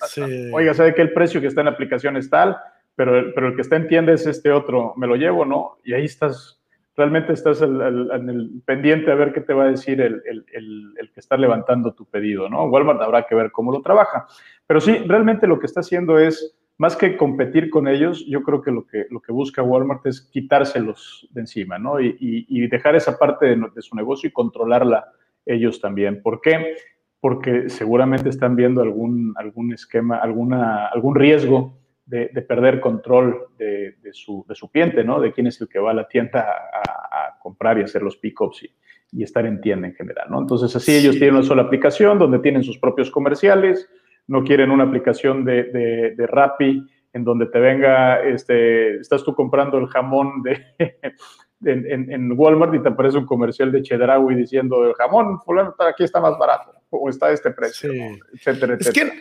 oiga, 0.53 0.75
sabe 0.75 0.95
que 0.95 1.03
el 1.03 1.13
precio 1.13 1.41
que 1.41 1.47
está 1.47 1.61
en 1.61 1.67
la 1.67 1.73
aplicación 1.73 2.17
es 2.17 2.29
tal, 2.29 2.57
pero, 2.97 3.33
pero 3.35 3.49
el 3.49 3.55
que 3.55 3.63
está 3.63 3.77
en 3.77 3.89
tienda 3.89 4.13
es 4.13 4.27
este 4.27 4.51
otro. 4.51 4.95
¿Me 4.97 5.07
lo 5.07 5.17
llevo, 5.17 5.45
no? 5.45 5.79
Y 5.85 5.95
ahí 5.95 6.05
estás, 6.05 6.61
realmente 6.97 7.33
estás 7.33 7.63
en 7.63 7.81
el, 7.81 8.63
pendiente 8.65 9.11
a 9.11 9.15
ver 9.15 9.33
qué 9.33 9.41
te 9.41 9.55
va 9.55 9.65
a 9.65 9.71
decir 9.71 10.01
el, 10.01 10.23
el, 10.27 11.11
que 11.15 11.21
está 11.21 11.37
levantando 11.37 11.95
tu 11.95 12.05
pedido, 12.07 12.49
¿no? 12.49 12.65
Walmart 12.65 13.01
habrá 13.01 13.25
que 13.25 13.35
ver 13.35 13.53
cómo 13.53 13.71
lo 13.71 13.81
trabaja. 13.81 14.27
Pero 14.67 14.81
sí, 14.81 14.99
realmente 15.07 15.47
lo 15.47 15.59
que 15.59 15.67
está 15.67 15.81
haciendo 15.81 16.19
es 16.19 16.57
más 16.83 16.97
que 16.97 17.17
competir 17.17 17.71
con 17.71 17.87
ellos, 17.87 18.27
yo 18.27 18.43
creo 18.43 18.61
que 18.61 18.73
lo 18.73 18.85
que, 18.89 19.07
lo 19.09 19.21
que 19.21 19.31
busca 19.31 19.63
Walmart 19.63 20.05
es 20.05 20.21
quitárselos 20.21 21.29
de 21.31 21.43
encima, 21.43 21.79
¿no? 21.79 22.01
Y, 22.01 22.67
dejar 22.67 22.97
esa 22.97 23.17
parte 23.21 23.55
de, 23.55 23.83
su 23.83 23.95
negocio 23.95 24.29
y 24.29 24.33
controlarla 24.33 25.13
ellos 25.47 25.81
también. 25.81 26.21
¿Por 26.21 26.41
qué? 26.41 26.75
Porque 27.21 27.69
seguramente 27.69 28.31
están 28.31 28.57
viendo 28.57 28.83
algún, 28.83 29.33
algún 29.37 29.73
esquema, 29.73 30.17
alguna, 30.17 30.89
algún 30.89 31.15
riesgo 31.15 31.79
de, 32.05 32.27
perder 32.49 32.81
control 32.81 33.47
de, 33.57 33.95
su, 34.11 34.45
de 34.49 34.57
su 34.57 34.69
cliente, 34.69 35.05
¿no? 35.05 35.21
De 35.21 35.33
quién 35.33 35.47
es 35.47 35.61
el 35.61 35.69
que 35.69 35.79
va 35.79 35.93
a 35.93 35.95
la 35.95 36.09
tienda 36.09 36.41
a, 36.85 37.39
comprar 37.41 37.79
y 37.79 37.83
hacer 37.83 38.03
los 38.03 38.17
pickups 38.17 38.65
y, 38.65 38.71
y 39.13 39.23
estar 39.23 39.47
en 39.47 39.61
tienda 39.61 39.87
en 39.87 39.95
general, 39.95 40.27
¿no? 40.29 40.41
Entonces, 40.41 40.75
así 40.75 40.97
ellos 40.97 41.15
tienen 41.15 41.37
una 41.37 41.45
sola 41.45 41.63
aplicación 41.63 42.19
donde 42.19 42.41
tienen 42.41 42.65
sus 42.65 42.79
propios 42.79 43.09
comerciales, 43.09 43.89
no 44.29 44.45
quieren 44.45 44.71
una 44.71 44.85
aplicación 44.85 45.45
de, 45.45 45.65
de, 45.65 46.15
de 46.17 46.27
Rappi 46.27 46.87
en 47.13 47.25
donde 47.25 47.47
te 47.47 47.59
venga, 47.59 48.23
este, 48.23 48.97
estás 48.97 49.23
tú 49.23 49.35
comprando 49.35 49.79
el 49.79 49.87
jamón 49.89 50.43
de, 50.43 50.65
en, 51.65 52.11
en, 52.11 52.33
Walmart 52.39 52.75
y 52.75 52.83
te 52.83 52.89
aparece 52.89 53.19
un 53.19 53.27
comercial 53.27 53.71
de 53.71 53.83
Chedraui 53.83 54.35
diciendo 54.35 54.85
el 54.85 54.95
jamón, 54.95 55.41
fulano, 55.41 55.75
aquí 55.79 56.05
está 56.05 56.21
más 56.21 56.39
barato 56.39 56.73
o 56.91 57.09
está 57.09 57.27
a 57.27 57.33
este 57.33 57.51
precio, 57.51 57.93
etcétera, 58.33 58.75
etcétera. 58.75 59.13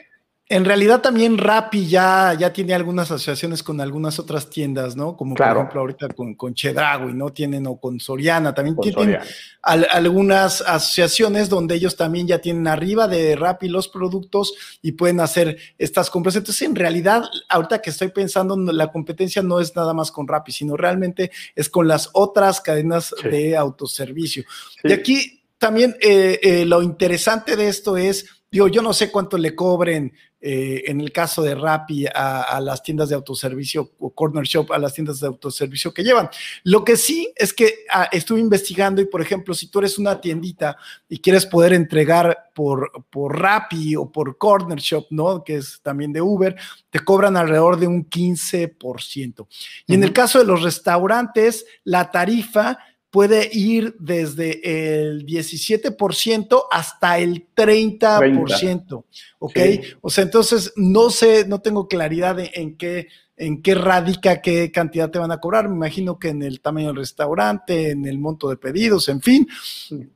En 0.51 0.65
realidad 0.65 0.99
también 0.99 1.37
Rappi 1.37 1.87
ya, 1.87 2.35
ya 2.37 2.51
tiene 2.51 2.73
algunas 2.73 3.09
asociaciones 3.09 3.63
con 3.63 3.79
algunas 3.79 4.19
otras 4.19 4.49
tiendas, 4.49 4.97
¿no? 4.97 5.15
Como 5.15 5.33
por 5.33 5.47
ejemplo 5.47 5.79
ahorita 5.79 6.09
con, 6.09 6.35
con 6.35 6.53
Chedraui, 6.53 7.13
¿no? 7.13 7.29
Tienen, 7.29 7.67
o 7.67 7.79
con 7.79 8.01
Soriana, 8.01 8.53
también 8.53 8.75
tienen 8.75 9.17
algunas 9.61 10.59
asociaciones 10.59 11.47
donde 11.47 11.75
ellos 11.75 11.95
también 11.95 12.27
ya 12.27 12.39
tienen 12.39 12.67
arriba 12.67 13.07
de 13.07 13.37
Rappi 13.37 13.69
los 13.69 13.87
productos 13.87 14.53
y 14.81 14.91
pueden 14.91 15.21
hacer 15.21 15.57
estas 15.77 16.09
compras. 16.09 16.35
Entonces, 16.35 16.67
en 16.67 16.75
realidad, 16.75 17.23
ahorita 17.47 17.81
que 17.81 17.91
estoy 17.91 18.09
pensando, 18.09 18.57
la 18.57 18.91
competencia 18.91 19.41
no 19.41 19.61
es 19.61 19.73
nada 19.77 19.93
más 19.93 20.11
con 20.11 20.27
Rappi, 20.27 20.51
sino 20.51 20.75
realmente 20.75 21.31
es 21.55 21.69
con 21.69 21.87
las 21.87 22.09
otras 22.11 22.59
cadenas 22.59 23.15
de 23.23 23.55
autoservicio. 23.55 24.43
Y 24.83 24.91
aquí 24.91 25.41
también 25.57 25.95
eh, 26.01 26.39
eh, 26.43 26.65
lo 26.65 26.81
interesante 26.81 27.55
de 27.55 27.69
esto 27.69 27.95
es, 27.95 28.25
digo, 28.51 28.67
yo 28.67 28.81
no 28.81 28.93
sé 28.93 29.09
cuánto 29.09 29.37
le 29.37 29.55
cobren 29.55 30.11
eh, 30.41 30.83
en 30.87 30.99
el 30.99 31.11
caso 31.11 31.41
de 31.41 31.55
Rappi 31.55 32.05
a, 32.13 32.59
las 32.61 32.83
tiendas 32.83 33.09
de 33.09 33.15
autoservicio 33.15 33.91
o 33.99 34.09
Corner 34.13 34.43
Shop 34.43 34.73
a 34.73 34.77
las 34.77 34.93
tiendas 34.93 35.21
de 35.21 35.27
autoservicio 35.27 35.93
que 35.93 36.03
llevan. 36.03 36.29
Lo 36.63 36.83
que 36.83 36.97
sí 36.97 37.31
es 37.35 37.53
que 37.53 37.85
ah, 37.89 38.09
estuve 38.11 38.41
investigando 38.41 39.01
y, 39.01 39.05
por 39.05 39.21
ejemplo, 39.21 39.53
si 39.53 39.67
tú 39.67 39.79
eres 39.79 39.97
una 39.97 40.19
tiendita 40.19 40.75
y 41.07 41.19
quieres 41.19 41.45
poder 41.45 41.71
entregar 41.73 42.49
por, 42.53 42.91
por 43.09 43.39
Rappi 43.39 43.95
o 43.95 44.11
por 44.11 44.37
Corner 44.37 44.79
Shop, 44.79 45.05
¿no? 45.11 45.43
Que 45.43 45.57
es 45.57 45.79
también 45.81 46.11
de 46.11 46.21
Uber, 46.21 46.55
te 46.89 46.99
cobran 46.99 47.37
alrededor 47.37 47.79
de 47.79 47.87
un 47.87 48.09
15%. 48.09 49.47
Y 49.87 49.93
en 49.93 50.03
el 50.03 50.11
caso 50.11 50.39
de 50.39 50.45
los 50.45 50.61
restaurantes, 50.61 51.65
la 51.83 52.11
tarifa 52.11 52.79
puede 53.11 53.49
ir 53.51 53.95
desde 53.99 55.01
el 55.01 55.25
17% 55.25 56.63
hasta 56.71 57.19
el 57.19 57.45
30%, 57.53 59.03
¿ok? 59.37 59.59
O 60.01 60.09
sea, 60.09 60.23
entonces 60.23 60.73
no 60.77 61.09
sé, 61.09 61.45
no 61.45 61.59
tengo 61.59 61.87
claridad 61.87 62.37
en 62.39 62.77
qué 62.77 63.09
en 63.41 63.63
qué 63.63 63.73
radica 63.73 64.39
qué 64.39 64.71
cantidad 64.71 65.09
te 65.09 65.17
van 65.17 65.31
a 65.31 65.39
cobrar. 65.39 65.67
Me 65.67 65.75
imagino 65.75 66.19
que 66.19 66.29
en 66.29 66.43
el 66.43 66.61
tamaño 66.61 66.87
del 66.87 66.97
restaurante, 66.97 67.89
en 67.89 68.05
el 68.05 68.19
monto 68.19 68.47
de 68.47 68.55
pedidos, 68.55 69.09
en 69.09 69.19
fin. 69.19 69.47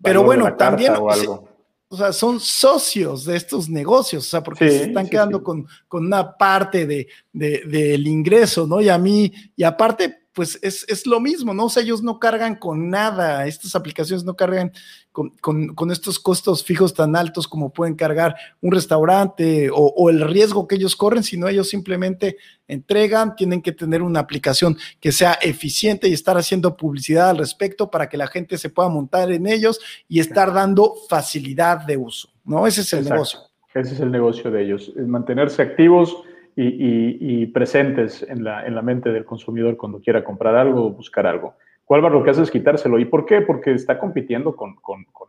Pero 0.02 0.24
bueno, 0.24 0.56
también, 0.56 0.94
o, 0.96 1.98
sea, 1.98 2.14
son 2.14 2.40
socios 2.40 3.26
de 3.26 3.36
estos 3.36 3.68
negocios, 3.68 4.28
o 4.28 4.30
sea, 4.30 4.44
porque 4.44 4.70
se 4.70 4.84
están 4.86 5.10
quedando 5.10 5.42
Con, 5.42 5.68
con, 5.88 6.06
una 6.06 6.38
parte 6.38 6.86
de, 6.86 7.08
de, 7.34 7.64
del 7.66 8.06
ingreso, 8.06 8.68
¿no? 8.68 8.80
Y 8.80 8.90
a 8.90 8.98
mí, 9.00 9.32
y 9.56 9.64
aparte, 9.64 10.25
pues 10.36 10.60
es, 10.62 11.08
lo 11.08 11.22
mismo, 11.22 11.54
¿no? 11.54 11.66
O 11.66 11.70
sea, 11.70 11.82
ellos 11.82 12.04
no 12.04 12.20
cargan 12.20 12.56
con 12.56 12.90
nada, 12.90 13.48
estas 13.48 13.74
aplicaciones 13.74 14.26
no 14.26 14.36
cargan 14.36 14.74
con, 15.14 15.92
estos 15.92 16.20
costos 16.20 16.62
fijos 16.62 16.94
tan 16.94 17.16
altos 17.16 17.48
como 17.48 17.72
pueden 17.72 17.96
cargar 17.96 18.36
un 18.60 18.74
restaurante 18.74 19.70
o, 19.74 20.10
el 20.10 20.20
riesgo 20.28 20.68
que 20.68 20.76
ellos 20.76 20.98
corren, 20.98 21.24
sino 21.24 21.48
ellos 21.48 21.70
simplemente 21.70 22.36
entregan, 22.68 23.38
tienen 23.38 23.62
que 23.62 23.72
tener 23.72 24.02
una 24.02 24.20
aplicación 24.20 24.78
que 25.00 25.14
sea 25.14 25.40
eficiente 25.42 26.10
y 26.10 26.14
estar 26.14 26.38
haciendo 26.38 26.76
publicidad 26.76 27.30
al 27.30 27.38
respecto 27.38 27.90
para 27.90 28.10
que 28.10 28.18
la 28.18 28.28
gente 28.28 28.58
se 28.58 28.70
pueda 28.70 28.90
montar 28.90 29.32
en 29.32 29.48
ellos 29.48 29.80
y 30.10 30.20
estar 30.20 30.54
dando 30.54 30.96
facilidad 31.08 31.86
de 31.86 31.96
uso, 31.96 32.28
¿no? 32.44 32.68
Ese 32.68 32.82
es 32.82 32.92
el 32.92 33.06
negocio. 33.06 33.40
Ese 33.74 33.94
es 33.94 34.00
el 34.02 34.12
negocio 34.12 34.52
de 34.52 34.64
ellos, 34.64 34.92
mantenerse 34.98 35.62
activos 35.62 36.24
y, 36.56 37.46
presentes 37.48 38.24
en 38.24 38.44
la, 38.44 38.66
en 38.66 38.76
la, 38.76 38.82
mente 38.82 39.12
del 39.12 39.26
consumidor 39.26 39.78
cuando 39.78 40.00
quiera 40.00 40.24
comprar 40.24 40.56
algo 40.56 40.86
o 40.86 40.92
buscar 40.92 41.28
algo. 41.28 41.56
Walmart 41.88 42.14
lo 42.14 42.24
que 42.24 42.32
hace 42.32 42.42
es 42.42 42.52
quitárselo. 42.52 42.98
¿Y 42.98 43.06
por 43.06 43.26
qué? 43.26 43.42
Porque 43.42 43.74
está 43.74 44.00
compitiendo 44.00 44.56
con, 44.56 44.76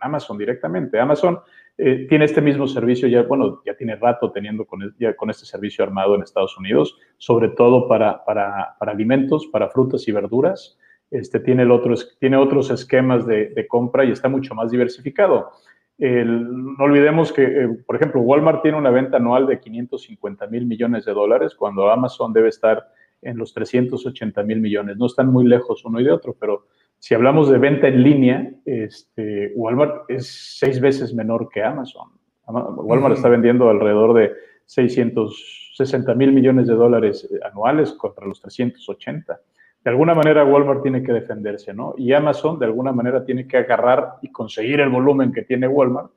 Amazon 0.00 0.38
directamente. 0.38 0.99
Amazon 0.99 1.40
eh, 1.76 2.06
tiene 2.09 2.25
este 2.25 2.40
mismo 2.40 2.66
servicio 2.66 3.09
ya, 3.09 3.23
bueno, 3.23 3.61
ya 3.66 3.76
tiene 3.76 3.97
rato 3.97 4.30
teniendo 4.33 4.64
con, 4.64 4.80
con 5.16 5.30
este 5.30 5.45
servicio 5.45 5.85
armado 5.85 6.14
en 6.14 6.23
Estados 6.23 6.56
Unidos, 6.56 6.97
sobre 7.18 7.49
todo 7.50 7.88
para, 7.88 8.25
para, 8.25 8.76
alimentos, 8.80 9.47
para 9.49 9.68
frutas 9.68 10.06
y 10.09 10.12
verduras. 10.12 10.78
Este, 11.11 11.38
tiene, 11.40 11.62
el 11.62 11.71
otro, 11.71 11.95
tiene 12.18 12.37
otros 12.37 12.71
esquemas 12.71 13.26
de, 13.26 13.50
de 13.50 13.66
compra 13.68 14.04
y 14.04 14.11
está 14.11 14.28
mucho 14.28 14.54
más 14.54 14.71
diversificado 14.71 15.52
no 15.98 16.84
olvidemos 16.84 17.32
que, 17.32 17.42
eh, 17.42 17.68
por 17.86 17.96
ejemplo, 17.96 18.20
Walmart 18.20 18.62
tiene 18.62 18.78
una 18.78 18.90
venta 18.90 19.16
anual 19.16 19.46
de 19.46 19.60
550 19.60 20.46
mil 20.48 20.66
millones 20.66 21.04
de 21.04 21.12
dólares, 21.12 21.54
cuando 21.54 21.90
Amazon 21.90 22.32
debe 22.32 22.48
estar 22.48 22.86
en 23.22 23.38
los 23.38 23.54
380 23.54 24.42
mil 24.42 24.60
millones. 24.60 24.96
No 24.98 25.06
están 25.06 25.32
muy 25.32 25.46
lejos 25.46 25.84
uno 25.84 26.00
y 26.00 26.04
de 26.04 26.12
otro, 26.12 26.36
pero 26.38 26.66
si 26.98 27.14
hablamos 27.14 27.50
de 27.50 27.58
venta 27.58 27.88
en 27.88 28.02
línea, 28.02 28.52
este, 28.64 29.52
Walmart 29.56 30.04
es 30.08 30.58
seis 30.58 30.80
veces 30.80 31.14
menor 31.14 31.48
que 31.48 31.62
Amazon. 31.62 32.10
Walmart 32.46 33.16
está 33.16 33.28
vendiendo 33.28 33.68
alrededor 33.70 34.14
de 34.14 34.32
660 34.66 36.14
mil 36.14 36.32
millones 36.32 36.68
de 36.68 36.74
dólares 36.74 37.28
anuales 37.42 37.92
contra 37.92 38.26
los 38.26 38.40
380 38.40 39.40
de 39.86 39.90
alguna 39.90 40.14
manera 40.16 40.44
Walmart 40.44 40.82
tiene 40.82 41.00
que 41.00 41.12
defenderse, 41.12 41.72
¿no? 41.72 41.94
Y 41.96 42.12
Amazon 42.12 42.58
de 42.58 42.66
alguna 42.66 42.90
manera 42.90 43.24
tiene 43.24 43.46
que 43.46 43.58
agarrar 43.58 44.14
y 44.20 44.32
conseguir 44.32 44.80
el 44.80 44.88
volumen 44.88 45.32
que 45.32 45.42
tiene 45.42 45.68
Walmart 45.68 46.10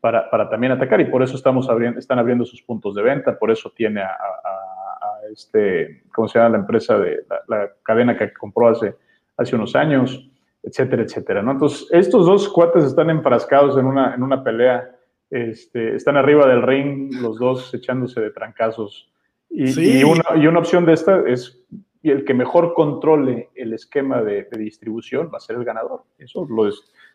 para, 0.00 0.30
para 0.30 0.48
también 0.48 0.70
atacar 0.70 1.00
y 1.00 1.06
por 1.06 1.24
eso 1.24 1.34
estamos 1.34 1.68
abriendo, 1.68 1.98
están 1.98 2.20
abriendo 2.20 2.44
sus 2.44 2.62
puntos 2.62 2.94
de 2.94 3.02
venta, 3.02 3.36
por 3.36 3.50
eso 3.50 3.72
tiene 3.74 4.00
a, 4.00 4.16
este, 5.32 6.04
¿cómo 6.14 6.28
se 6.28 6.38
llama 6.38 6.50
la 6.50 6.58
empresa 6.58 7.00
de 7.00 7.24
la, 7.48 7.68
cadena 7.82 8.16
que 8.16 8.32
compró 8.32 8.68
hace, 8.68 8.94
hace 9.36 9.56
unos 9.56 9.74
años, 9.74 10.30
etcétera, 10.62 11.02
etcétera, 11.02 11.42
¿no? 11.42 11.50
Entonces, 11.50 11.88
estos 11.90 12.26
dos 12.26 12.48
cuates 12.48 12.84
están 12.84 13.10
enfrascados 13.10 13.76
en 13.76 13.86
una, 13.86 14.14
en 14.14 14.22
una 14.22 14.44
pelea, 14.44 14.88
este, 15.30 15.96
están 15.96 16.16
arriba 16.16 16.46
del 16.46 16.62
ring, 16.62 17.12
los 17.20 17.40
dos 17.40 17.74
echándose 17.74 18.20
de 18.20 18.30
trancazos. 18.30 19.10
Y, 19.50 19.98
y, 19.98 20.04
una, 20.04 20.22
y 20.36 20.46
una 20.46 20.60
opción 20.60 20.84
de 20.86 20.92
esta 20.92 21.22
es 21.26 21.66
y 22.06 22.10
el 22.12 22.24
que 22.24 22.34
mejor 22.34 22.72
controle 22.72 23.50
el 23.56 23.72
esquema 23.72 24.22
de, 24.22 24.46
distribución 24.56 25.28
va 25.34 25.38
a 25.38 25.40
ser 25.40 25.56
el 25.56 25.64
ganador. 25.64 26.04
Eso 26.16 26.46
lo, 26.48 26.70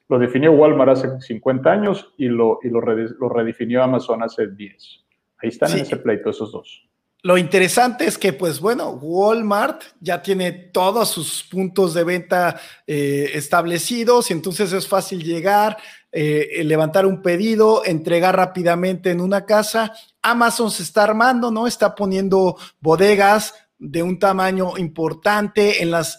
lo 0.10 0.19
definió 0.19 0.51
Walmart 0.51 0.91
hace 0.91 1.21
50 1.21 1.71
años 1.71 2.13
y 2.17 2.25
lo, 2.25 2.60
y 2.62 2.67
lo, 2.67 2.81
redefinió 2.81 3.81
Amazon 3.81 4.21
hace 4.21 4.48
10. 4.48 5.05
Ahí 5.38 5.48
están 5.48 5.71
en 5.71 5.79
ese 5.79 5.95
pleito 5.95 6.29
esos 6.29 6.51
dos. 6.51 6.89
Lo 7.24 7.38
interesante 7.38 8.05
es 8.05 8.17
que, 8.17 8.33
pues 8.33 8.60
bueno, 8.60 8.89
Walmart 8.89 9.81
ya 10.01 10.21
tiene 10.21 10.51
todos 10.51 11.07
sus 11.07 11.43
puntos 11.43 11.93
de 11.93 12.03
venta 12.03 12.60
eh, 12.86 13.31
establecidos 13.36 14.29
y 14.29 14.33
entonces 14.33 14.74
es 14.74 14.89
fácil 14.89 15.24
llegar, 15.24 15.77
eh, 16.12 16.63
levantar 16.65 17.05
un 17.05 17.21
pedido, 17.21 17.86
entregar 17.86 18.36
rápidamente 18.36 19.12
en 19.12 19.21
una 19.21 19.45
casa. 19.45 19.93
Amazon 20.21 20.69
se 20.69 20.83
está 20.83 21.03
armando, 21.03 21.50
¿no? 21.50 21.65
Está 21.65 21.95
poniendo 21.95 22.57
bodegas, 22.81 23.53
de 23.81 24.03
un 24.03 24.19
tamaño 24.19 24.77
importante 24.77 25.81
en 25.81 25.89
las, 25.89 26.17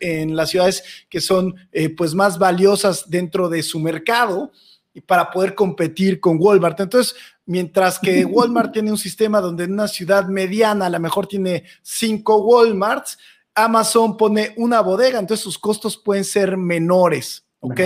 en 0.00 0.34
las 0.34 0.48
ciudades 0.48 0.82
que 1.10 1.20
son 1.20 1.54
eh, 1.70 1.90
pues 1.90 2.14
más 2.14 2.38
valiosas 2.38 3.10
dentro 3.10 3.50
de 3.50 3.62
su 3.62 3.78
mercado 3.78 4.50
y 4.94 5.02
para 5.02 5.30
poder 5.30 5.54
competir 5.54 6.20
con 6.20 6.38
Walmart. 6.40 6.80
Entonces, 6.80 7.14
mientras 7.44 7.98
que 7.98 8.24
Walmart 8.24 8.72
tiene 8.72 8.90
un 8.90 8.98
sistema 8.98 9.42
donde 9.42 9.64
en 9.64 9.74
una 9.74 9.88
ciudad 9.88 10.26
mediana 10.26 10.86
a 10.86 10.90
lo 10.90 11.00
mejor 11.00 11.26
tiene 11.26 11.64
cinco 11.82 12.38
Walmarts, 12.38 13.18
Amazon 13.54 14.16
pone 14.16 14.54
una 14.56 14.80
bodega, 14.80 15.18
entonces 15.18 15.44
sus 15.44 15.58
costos 15.58 15.98
pueden 15.98 16.24
ser 16.24 16.56
menores. 16.56 17.44
¿Ok? 17.60 17.78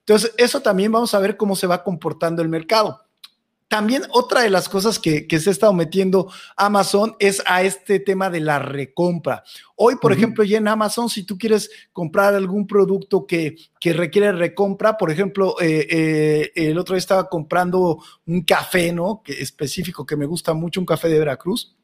Entonces, 0.00 0.34
eso 0.36 0.60
también 0.60 0.92
vamos 0.92 1.14
a 1.14 1.18
ver 1.18 1.38
cómo 1.38 1.56
se 1.56 1.66
va 1.66 1.82
comportando 1.82 2.42
el 2.42 2.50
mercado. 2.50 3.00
También 3.72 4.02
otra 4.10 4.42
de 4.42 4.50
las 4.50 4.68
cosas 4.68 4.98
que, 4.98 5.26
se 5.40 5.48
ha 5.48 5.50
estado 5.50 5.72
metiendo 5.72 6.30
Amazon 6.58 7.16
es 7.18 7.42
a 7.46 7.62
este 7.62 8.00
tema 8.00 8.28
de 8.28 8.40
la 8.40 8.58
recompra. 8.58 9.44
Hoy, 9.76 9.94
por 9.96 10.12
ejemplo, 10.12 10.44
ya 10.44 10.58
en 10.58 10.68
Amazon, 10.68 11.08
si 11.08 11.22
tú 11.22 11.38
quieres 11.38 11.70
comprar 11.90 12.34
algún 12.34 12.66
producto 12.66 13.26
que, 13.26 13.56
requiere 13.82 14.30
recompra, 14.32 14.98
por 14.98 15.10
ejemplo, 15.10 15.56
eh, 15.58 15.86
eh, 15.88 16.52
el 16.54 16.76
otro 16.76 16.94
día 16.94 16.98
estaba 16.98 17.30
comprando 17.30 17.98
un 18.26 18.42
café, 18.42 18.92
¿no? 18.92 19.22
Que 19.24 19.40
específico, 19.40 20.04
que 20.04 20.16
me 20.16 20.26
gusta 20.26 20.52
mucho, 20.52 20.78
un 20.78 20.84
café 20.84 21.08
de 21.08 21.18
Veracruz. 21.18 21.74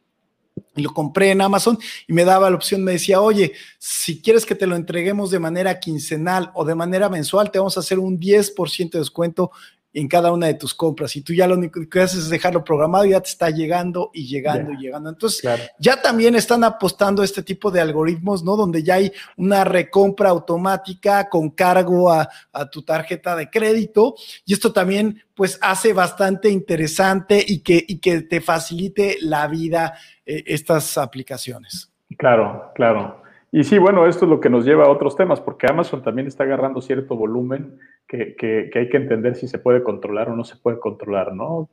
Y 0.77 0.83
lo 0.83 0.93
compré 0.93 1.31
en 1.31 1.41
Amazon 1.41 1.79
y 2.07 2.13
me 2.13 2.25
daba 2.25 2.51
la 2.51 2.57
opción, 2.57 2.85
me 2.85 2.93
decía, 2.93 3.23
oye, 3.23 3.53
si 3.79 4.21
quieres 4.21 4.45
que 4.45 4.55
te 4.55 4.67
lo 4.67 4.77
entreguemos 4.77 5.31
de 5.31 5.39
manera 5.39 5.81
quincenal 5.81 6.51
o 6.53 6.67
de 6.67 6.75
manera 6.75 7.09
mensual, 7.09 7.51
te 7.51 7.59
vamos 7.59 7.79
a 7.79 7.81
hacer 7.81 7.99
un 7.99 8.21
10% 8.21 8.91
de 8.91 8.99
descuento 8.99 9.53
en 9.93 10.07
cada 10.07 10.33
una 10.33 10.47
de 10.47 10.55
tus 10.55 10.75
compras 10.75 11.17
y 11.17 11.23
tú 11.23 11.33
ya 11.33 11.47
lo 11.47 11.55
único 11.55 11.81
que 11.89 12.01
haces 12.01 12.21
es 12.21 12.31
dejarlo 12.31 12.63
programado 12.63 13.07
y 13.07 13.11
ya 13.11 13.21
te 13.21 13.31
está 13.31 13.51
llegando 13.51 14.11
y 14.13 14.27
llegando 14.27 14.73
y 14.73 14.77
llegando. 14.77 15.09
Entonces, 15.09 15.43
ya 15.79 16.01
también 16.01 16.35
están 16.35 16.63
apostando 16.63 17.23
a 17.23 17.25
este 17.25 17.43
tipo 17.43 17.71
de 17.71 17.81
algoritmos, 17.81 18.45
¿no? 18.45 18.57
Donde 18.57 18.83
ya 18.83 18.95
hay 18.95 19.13
una 19.37 19.65
recompra 19.65 20.29
automática 20.29 21.29
con 21.29 21.51
cargo 21.51 22.13
a, 22.13 22.29
tu 22.71 22.83
tarjeta 22.83 23.37
de 23.37 23.49
crédito 23.49 24.15
y 24.45 24.53
esto 24.53 24.73
también 24.73 25.23
pues 25.35 25.59
hace 25.63 25.93
bastante 25.93 26.51
interesante 26.51 27.43
y 27.47 27.61
que, 27.61 27.83
y 27.87 27.99
que 28.01 28.23
te 28.23 28.41
facilite 28.41 29.17
la 29.23 29.47
vida 29.47 29.95
eh, 30.27 30.43
estas 30.47 30.99
aplicaciones. 30.99 31.93
Claro, 32.17 32.73
claro. 32.75 33.23
Y 33.51 33.65
sí, 33.65 33.79
bueno, 33.79 34.07
esto 34.07 34.27
es 34.27 34.31
lo 34.31 34.41
que 34.41 34.51
nos 34.51 34.65
lleva 34.65 34.85
a 34.85 34.91
otros 34.91 35.17
temas, 35.17 35.41
porque 35.41 35.67
Amazon 35.69 36.03
también 36.03 36.27
está 36.29 36.45
agarrando 36.45 36.83
cierto 36.83 37.17
volumen 37.17 37.79
que, 38.07 38.37
que, 38.37 38.71
hay 38.75 38.89
que 38.89 38.97
entender 38.97 39.37
si 39.37 39.49
se 39.49 39.59
puede 39.59 39.83
controlar 39.83 40.29
o 40.29 40.37
no 40.37 40.45
se 40.45 40.57
puede 40.57 40.79
controlar, 40.79 41.35
¿no? 41.35 41.71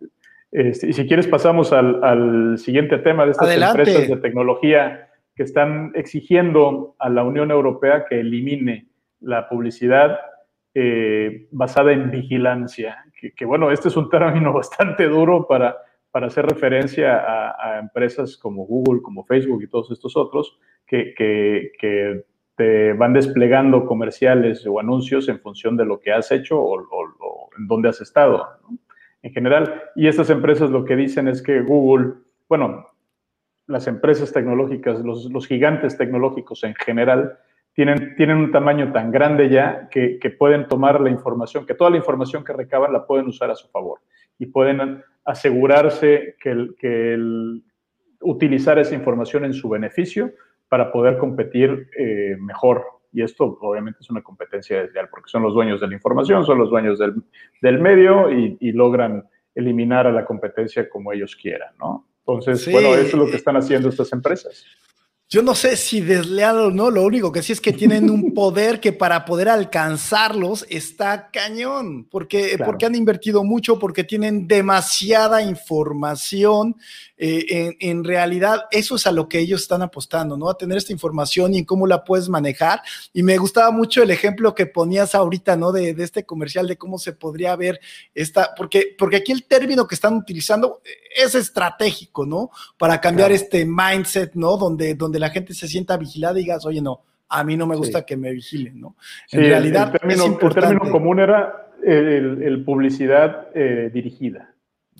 Este, 0.51 0.87
y 0.87 0.93
si 0.93 1.05
quieres 1.05 1.27
pasamos 1.27 1.73
al, 1.73 2.01
al, 2.01 2.57
siguiente 2.57 2.97
tema 2.99 3.25
de 3.25 3.31
estas 3.31 3.53
empresas 3.53 4.07
de 4.07 4.17
tecnología 4.17 5.09
que 5.35 5.43
están 5.43 5.91
exigiendo 5.95 6.95
a 6.97 7.09
la 7.09 7.25
Unión 7.25 7.51
Europea 7.51 8.05
que 8.07 8.21
elimine 8.21 8.87
la 9.19 9.49
publicidad 9.49 10.17
eh, 10.73 11.47
basada 11.51 11.91
en 11.91 12.09
vigilancia. 12.09 13.03
Que, 13.19 13.33
que, 13.33 13.43
bueno, 13.43 13.69
este 13.69 13.89
es 13.89 13.97
un 13.97 14.09
término 14.09 14.53
bastante 14.53 15.07
duro 15.07 15.45
para, 15.45 15.75
para 16.15 16.27
hacer 16.27 16.45
referencia 16.45 17.17
a, 17.59 17.77
empresas 17.77 18.37
como 18.37 18.65
Google, 18.65 19.01
como 19.01 19.25
Facebook 19.25 19.61
y 19.61 19.67
todos 19.67 19.91
estos 19.91 20.15
otros, 20.15 20.57
que, 20.87 21.13
que, 21.13 21.73
que 21.77 22.23
te 22.55 22.93
van 22.93 23.11
desplegando 23.11 23.85
comerciales 23.85 24.65
o 24.65 24.79
anuncios 24.79 25.27
en 25.27 25.41
función 25.41 25.75
de 25.75 25.83
lo 25.83 25.99
que 25.99 26.13
has 26.13 26.31
hecho 26.31 26.57
o, 26.57 26.79
en 27.57 27.67
dónde 27.67 27.89
has 27.89 27.99
estado, 27.99 28.47
en 29.23 29.33
general. 29.33 29.83
Y 29.97 30.07
estas 30.07 30.29
empresas 30.29 30.69
lo 30.69 30.85
que 30.85 30.95
dicen 30.95 31.27
es 31.27 31.43
que 31.43 31.59
Google, 31.59 32.13
bueno, 32.47 32.87
las 33.67 33.85
empresas 33.87 34.31
tecnológicas, 34.31 35.01
los, 35.01 35.45
gigantes 35.45 35.97
tecnológicos 35.97 36.63
en 36.63 36.75
general, 36.75 37.39
tienen, 37.73 38.15
tienen 38.15 38.37
un 38.37 38.53
tamaño 38.53 38.93
tan 38.93 39.11
grande 39.11 39.49
ya 39.49 39.89
que, 39.89 40.17
pueden 40.39 40.69
tomar 40.69 41.01
la 41.01 41.09
información, 41.09 41.65
que 41.65 41.73
toda 41.73 41.89
la 41.89 41.97
información 41.97 42.45
que 42.45 42.53
recaban 42.53 42.93
la 42.93 43.05
pueden 43.05 43.27
usar 43.27 43.51
a 43.51 43.55
su 43.55 43.67
favor 43.67 43.99
y 44.39 44.45
pueden 44.45 45.03
asegurarse 45.25 46.35
que, 46.39 46.69
que 46.79 47.17
utilizar 48.21 48.79
esa 48.79 48.95
información 48.95 49.45
en 49.45 49.53
su 49.53 49.67
beneficio 49.67 50.31
para 50.69 50.91
poder 50.91 51.17
competir 51.17 51.89
eh, 51.97 52.37
mejor. 52.39 52.85
Y 53.11 53.21
esto 53.21 53.57
obviamente 53.61 53.99
es 54.01 54.09
una 54.09 54.21
competencia 54.21 54.81
desleal 54.81 55.09
porque 55.09 55.29
son 55.29 55.43
los 55.43 55.53
dueños 55.53 55.79
de 55.79 55.87
la 55.87 55.93
información, 55.93 56.45
son 56.45 56.57
los 56.57 56.69
dueños 56.69 56.99
del, 56.99 57.15
del 57.61 57.79
medio 57.79 58.31
y, 58.31 58.57
y, 58.59 58.71
logran 58.71 59.27
eliminar 59.53 60.05
a 60.05 60.11
la 60.11 60.25
competencia 60.25 60.89
como 60.89 61.13
ellos 61.13 61.35
quieran, 61.35 61.73
¿no? 61.79 62.05
Entonces, 62.19 62.69
bueno, 62.71 62.89
eso 62.89 63.05
es 63.05 63.13
lo 63.13 63.27
que 63.27 63.37
están 63.37 63.55
haciendo 63.55 63.87
estas 63.87 64.11
empresas. 64.11 64.65
Yo 65.35 65.41
no 65.41 65.53
sé 65.53 65.75
si 65.75 65.99
desleal 65.99 66.57
o 66.59 66.71
no, 66.71 66.89
lo 66.89 67.03
único 67.03 67.29
que 67.29 67.43
sí 67.43 67.51
es 67.51 67.59
que 67.59 67.73
tienen 67.73 68.09
un 68.09 68.33
poder 68.33 68.79
que 68.79 68.93
para 68.93 69.25
poder 69.25 69.49
alcanzarlos 69.49 70.65
está 70.69 71.29
cañón, 71.29 72.05
porque, 72.09 72.57
porque 72.63 72.85
han 72.85 72.95
invertido 72.95 73.43
mucho, 73.43 73.77
porque 73.77 74.05
tienen 74.05 74.47
demasiada 74.47 75.41
información. 75.41 76.77
Eh, 77.17 77.75
en, 77.79 78.03
realidad, 78.05 78.63
eso 78.71 78.95
es 78.95 79.07
a 79.07 79.11
lo 79.11 79.27
que 79.27 79.39
ellos 79.39 79.61
están 79.61 79.81
apostando, 79.81 80.37
¿no? 80.37 80.49
A 80.49 80.57
tener 80.57 80.77
esta 80.77 80.93
información 80.93 81.53
y 81.53 81.57
en 81.57 81.65
cómo 81.65 81.85
la 81.85 82.05
puedes 82.05 82.29
manejar. 82.29 82.81
Y 83.11 83.21
me 83.21 83.37
gustaba 83.37 83.71
mucho 83.71 84.03
el 84.03 84.11
ejemplo 84.11 84.55
que 84.55 84.67
ponías 84.67 85.15
ahorita, 85.15 85.57
¿no? 85.57 85.73
De, 85.73 85.93
de 85.93 86.03
este 86.05 86.25
comercial, 86.25 86.65
de 86.65 86.77
cómo 86.77 86.97
se 86.97 87.11
podría 87.11 87.57
ver 87.57 87.81
esta, 88.13 88.55
porque, 88.55 88.95
porque 88.97 89.17
aquí 89.17 89.33
el 89.33 89.43
término 89.45 89.85
que 89.85 89.95
están 89.95 90.15
utilizando 90.15 90.81
es 91.15 91.35
estratégico, 91.35 92.25
¿no? 92.25 92.51
Para 92.77 92.99
cambiar 92.99 93.31
este 93.31 93.65
mindset, 93.65 94.33
¿no? 94.33 94.57
Donde, 94.57 94.95
donde 94.95 95.19
la 95.19 95.24
gente 95.29 95.53
se 95.53 95.67
sienta 95.67 95.97
vigilada 95.97 96.39
y 96.39 96.43
digas, 96.43 96.65
oye, 96.65 96.81
no, 96.81 97.01
a 97.29 97.43
mí 97.43 97.57
no 97.57 97.67
me 97.67 97.75
gusta 97.75 98.05
que 98.05 98.17
me 98.17 98.31
vigilen, 98.31 98.79
¿no? 98.79 98.95
En 99.31 99.41
realidad, 99.41 99.91
el 99.93 99.99
término, 99.99 100.39
el 100.41 100.53
término 100.53 100.91
común 100.91 101.19
era 101.19 101.71
el, 101.83 102.63
publicidad 102.65 103.47
eh, 103.53 103.89
dirigida. 103.93 104.53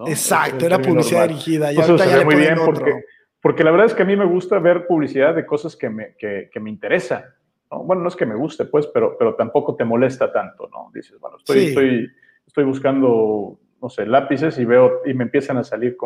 Exacto, 0.08 0.66
era 0.66 0.80
publicidad 0.80 1.28
dirigida. 1.28 1.72
Y 1.72 1.80
Eso 1.80 1.98
se 1.98 2.26
muy 2.26 2.36
bien 2.36 2.58
porque, 2.66 3.06
porque 3.42 3.64
la 3.64 3.72
verdad 3.72 3.88
es 3.88 3.94
que 3.94 4.04
a 4.04 4.06
mí 4.06 4.16
me 4.16 4.26
gusta 4.26 4.60
ver 4.60 4.88
publicidad 4.88 5.34
de 5.36 5.46
cosas 5.46 5.76
que 5.76 5.90
me, 5.90 6.16
que, 6.18 6.50
que 6.52 6.60
me 6.60 6.70
interesan. 6.70 7.24
Bueno, 7.70 8.04
no 8.04 8.08
es 8.08 8.16
que 8.16 8.26
me 8.26 8.36
guste, 8.36 8.66
pues, 8.66 8.88
pero, 8.88 9.18
pero 9.18 9.36
tampoco 9.36 9.76
te 9.76 9.84
molesta 9.84 10.32
tanto, 10.32 10.70
¿no? 10.72 10.92
Dices, 10.94 11.20
bueno, 11.20 11.38
estoy, 11.38 11.66
estoy, 11.66 12.12
estoy 12.46 12.64
buscando, 12.64 13.60
no 13.82 13.90
sé, 13.90 14.06
lápices 14.06 14.58
y 14.60 14.66
veo, 14.66 15.02
y 15.06 15.14
me 15.14 15.24
empiezan 15.24 15.58
a 15.58 15.64
salir 15.64 15.98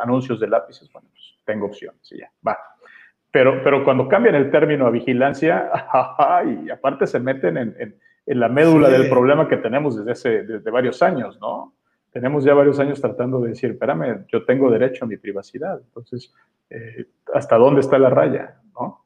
anuncios 0.00 0.40
de 0.40 0.48
lápices, 0.48 0.90
bueno, 0.92 1.08
pues 1.10 1.38
tengo 1.44 1.66
opciones 1.66 2.00
y 2.12 2.18
ya, 2.18 2.30
va. 2.46 2.56
Pero, 3.30 3.62
pero 3.62 3.84
cuando 3.84 4.08
cambian 4.08 4.34
el 4.34 4.50
término 4.50 4.86
a 4.86 4.90
vigilancia, 4.90 5.70
y 6.64 6.70
aparte 6.70 7.06
se 7.06 7.20
meten 7.20 7.56
en, 7.56 7.76
en, 7.78 8.40
la 8.40 8.48
médula 8.48 8.90
del 8.90 9.08
problema 9.08 9.48
que 9.48 9.56
tenemos 9.56 9.96
desde 9.96 10.12
hace 10.12 10.42
desde 10.42 10.70
varios 10.70 11.02
años, 11.02 11.38
¿no? 11.40 11.74
Tenemos 12.10 12.44
ya 12.44 12.52
varios 12.54 12.78
años 12.78 13.00
tratando 13.00 13.40
de 13.40 13.50
decir, 13.50 13.70
espérame, 13.70 14.26
yo 14.28 14.44
tengo 14.44 14.70
derecho 14.70 15.04
a 15.04 15.08
mi 15.08 15.16
privacidad. 15.16 15.80
Entonces, 15.80 16.34
eh, 16.70 17.06
¿hasta 17.32 17.56
dónde 17.56 17.80
está 17.80 17.98
la 17.98 18.10
raya? 18.10 18.60
¿no? 18.74 19.04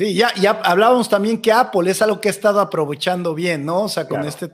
Sí, 0.00 0.14
ya, 0.14 0.34
ya 0.36 0.52
hablábamos 0.64 1.10
también 1.10 1.42
que 1.42 1.52
Apple 1.52 1.90
es 1.90 2.00
algo 2.00 2.22
que 2.22 2.28
ha 2.28 2.30
estado 2.30 2.58
aprovechando 2.60 3.34
bien, 3.34 3.66
¿no? 3.66 3.82
O 3.82 3.88
sea, 3.90 4.08
con 4.08 4.24
este 4.24 4.48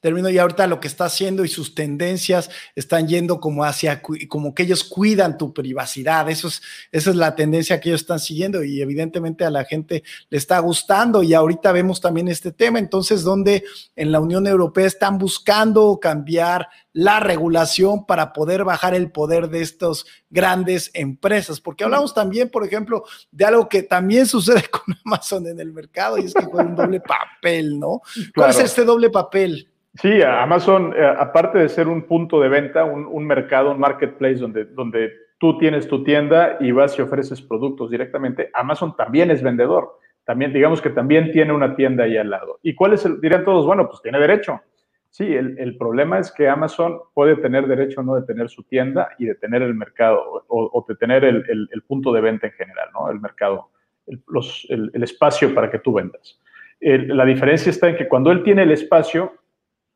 término 0.00 0.28
y 0.28 0.36
ahorita 0.36 0.66
lo 0.66 0.80
que 0.80 0.88
está 0.88 1.04
haciendo 1.04 1.44
y 1.44 1.48
sus 1.48 1.76
tendencias 1.76 2.50
están 2.74 3.06
yendo 3.06 3.38
como 3.38 3.62
hacia, 3.62 4.02
como 4.02 4.52
que 4.52 4.64
ellos 4.64 4.82
cuidan 4.82 5.38
tu 5.38 5.54
privacidad. 5.54 6.28
Eso 6.28 6.48
es, 6.48 6.60
esa 6.90 7.10
es 7.10 7.14
la 7.14 7.36
tendencia 7.36 7.78
que 7.78 7.90
ellos 7.90 8.00
están 8.00 8.18
siguiendo 8.18 8.64
y 8.64 8.82
evidentemente 8.82 9.44
a 9.44 9.50
la 9.50 9.64
gente 9.64 10.02
le 10.28 10.38
está 10.38 10.58
gustando 10.58 11.22
y 11.22 11.34
ahorita 11.34 11.70
vemos 11.70 12.00
también 12.00 12.26
este 12.26 12.50
tema. 12.50 12.80
Entonces, 12.80 13.22
donde 13.22 13.62
en 13.94 14.10
la 14.10 14.18
Unión 14.18 14.44
Europea 14.48 14.86
están 14.86 15.18
buscando 15.18 16.00
cambiar 16.00 16.66
la 16.92 17.20
regulación 17.20 18.06
para 18.06 18.32
poder 18.32 18.64
bajar 18.64 18.94
el 18.94 19.10
poder 19.10 19.48
de 19.48 19.60
estas 19.60 20.04
grandes 20.28 20.90
empresas. 20.94 21.60
Porque 21.60 21.84
hablamos 21.84 22.14
también, 22.14 22.50
por 22.50 22.64
ejemplo, 22.64 23.04
de 23.30 23.44
algo 23.44 23.68
que 23.68 23.82
también 23.82 24.26
sucede 24.26 24.62
con 24.70 24.94
Amazon 25.04 25.46
en 25.46 25.60
el 25.60 25.72
mercado 25.72 26.18
y 26.18 26.26
es 26.26 26.34
que 26.34 26.44
juega 26.44 26.68
un 26.68 26.76
doble 26.76 27.00
papel, 27.00 27.78
¿no? 27.78 28.00
¿Cuál 28.34 28.50
es 28.50 28.60
este 28.60 28.84
doble 28.84 29.10
papel? 29.10 29.68
Sí, 29.94 30.22
Amazon, 30.22 30.94
eh, 30.96 31.14
aparte 31.18 31.58
de 31.58 31.68
ser 31.68 31.88
un 31.88 32.02
punto 32.02 32.40
de 32.40 32.48
venta, 32.48 32.84
un, 32.84 33.26
mercado, 33.26 33.72
un 33.72 33.80
marketplace 33.80 34.36
donde, 34.36 34.64
donde 34.64 35.10
tú 35.38 35.58
tienes 35.58 35.88
tu 35.88 36.04
tienda 36.04 36.58
y 36.60 36.70
vas 36.70 36.96
y 36.96 37.02
ofreces 37.02 37.42
productos 37.42 37.90
directamente, 37.90 38.50
Amazon 38.54 38.94
también 38.96 39.30
es 39.30 39.42
vendedor. 39.42 39.98
También, 40.24 40.52
digamos 40.52 40.80
que 40.80 40.90
también 40.90 41.32
tiene 41.32 41.52
una 41.52 41.74
tienda 41.74 42.04
ahí 42.04 42.16
al 42.16 42.30
lado. 42.30 42.60
¿Y 42.62 42.74
cuál 42.74 42.92
es 42.92 43.04
el? 43.04 43.20
Dirán 43.20 43.44
todos, 43.44 43.66
bueno, 43.66 43.88
pues 43.88 44.00
tiene 44.00 44.20
derecho. 44.20 44.60
Sí, 45.10 45.24
el, 45.34 45.76
problema 45.76 46.20
es 46.20 46.30
que 46.30 46.48
Amazon 46.48 47.00
puede 47.14 47.34
tener 47.36 47.66
derecho 47.66 48.00
o 48.00 48.04
no 48.04 48.14
de 48.14 48.22
tener 48.22 48.48
su 48.48 48.62
tienda 48.62 49.08
y 49.18 49.26
de 49.26 49.34
tener 49.34 49.60
el 49.60 49.74
mercado 49.74 50.44
o, 50.46 50.84
de 50.88 50.94
tener 50.94 51.24
el, 51.24 51.82
punto 51.88 52.12
de 52.12 52.20
venta 52.20 52.46
en 52.46 52.52
general, 52.52 52.90
¿no? 52.94 53.10
El 53.10 53.18
mercado, 53.18 53.70
el, 54.06 55.02
espacio 55.02 55.52
para 55.52 55.68
que 55.68 55.80
tú 55.80 55.94
vendas. 55.94 56.40
la 56.80 57.24
diferencia 57.24 57.70
está 57.70 57.88
en 57.88 57.96
que 57.96 58.06
cuando 58.06 58.30
él 58.30 58.44
tiene 58.44 58.62
el 58.62 58.70
espacio, 58.70 59.32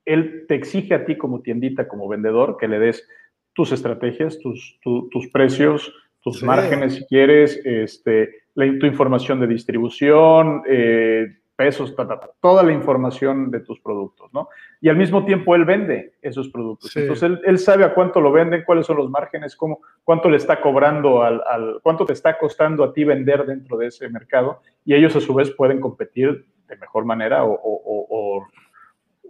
él 0.04 0.46
te 0.48 0.56
exige 0.56 0.94
a 0.94 1.04
ti 1.04 1.16
como 1.16 1.42
tiendita, 1.42 1.86
como 1.86 2.08
vendedor, 2.08 2.56
que 2.58 2.66
le 2.66 2.80
des 2.80 3.08
tus 3.52 3.70
estrategias, 3.70 4.40
tus, 4.40 4.80
tus 4.82 5.28
precios, 5.32 5.94
tus 6.22 6.42
márgenes 6.42 6.96
si 6.96 7.04
quieres, 7.04 7.60
este, 7.64 8.42
tu 8.54 8.86
información 8.86 9.38
de 9.38 9.46
distribución, 9.46 10.62
eh, 10.66 11.36
pesos, 11.56 11.94
toda 12.40 12.62
la 12.62 12.72
información 12.72 13.50
de 13.50 13.60
tus 13.60 13.80
productos, 13.80 14.32
¿no? 14.32 14.48
Y 14.80 14.88
al 14.88 14.96
mismo 14.96 15.24
tiempo 15.24 15.54
él 15.54 15.64
vende 15.64 16.14
esos 16.20 16.48
productos. 16.48 16.94
Entonces 16.96 17.38
él, 17.44 17.58
sabe 17.58 17.84
a 17.84 17.94
cuánto 17.94 18.20
lo 18.20 18.32
venden, 18.32 18.64
cuáles 18.64 18.86
son 18.86 18.96
los 18.96 19.08
márgenes, 19.08 19.54
cómo, 19.54 19.80
cuánto 20.02 20.28
le 20.28 20.36
está 20.36 20.60
cobrando 20.60 21.22
al, 21.22 21.42
cuánto 21.82 22.04
te 22.04 22.12
está 22.12 22.38
costando 22.38 22.82
a 22.82 22.92
ti 22.92 23.04
vender 23.04 23.46
dentro 23.46 23.76
de 23.76 23.86
ese 23.86 24.08
mercado 24.08 24.60
y 24.84 24.94
ellos 24.94 25.14
a 25.16 25.20
su 25.20 25.32
vez 25.34 25.50
pueden 25.50 25.80
competir 25.80 26.46
de 26.68 26.76
mejor 26.76 27.04
manera 27.04 27.44
o, 27.44 27.52
o, 27.52 28.46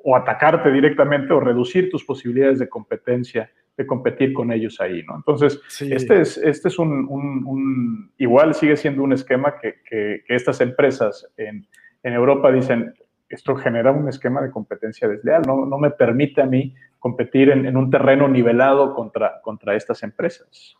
o, 0.02 0.16
atacarte 0.16 0.70
directamente 0.70 1.32
o 1.32 1.40
reducir 1.40 1.90
tus 1.90 2.04
posibilidades 2.04 2.58
de 2.58 2.68
competencia 2.68 3.50
de 3.76 3.86
competir 3.86 4.32
con 4.32 4.52
ellos 4.52 4.80
ahí, 4.80 5.02
¿no? 5.02 5.16
Entonces, 5.16 5.60
este 5.80 6.20
es, 6.20 6.36
este 6.38 6.68
es 6.68 6.78
un, 6.78 8.12
igual 8.18 8.54
sigue 8.54 8.76
siendo 8.76 9.02
un 9.02 9.12
esquema 9.12 9.58
que, 9.58 9.82
que, 9.88 10.22
que 10.24 10.34
estas 10.36 10.60
empresas 10.60 11.28
en, 11.36 11.66
en 12.04 12.12
Europa 12.12 12.52
dicen, 12.52 12.94
esto 13.28 13.56
genera 13.56 13.90
un 13.90 14.08
esquema 14.08 14.40
de 14.42 14.50
competencia 14.50 15.08
desleal, 15.08 15.42
no, 15.46 15.66
no 15.66 15.78
me 15.78 15.90
permite 15.90 16.42
a 16.42 16.46
mí 16.46 16.74
competir 16.98 17.50
en, 17.50 17.76
un 17.76 17.90
terreno 17.90 18.28
nivelado 18.28 18.94
contra, 18.94 19.40
contra 19.42 19.74
estas 19.74 20.02
empresas. 20.02 20.76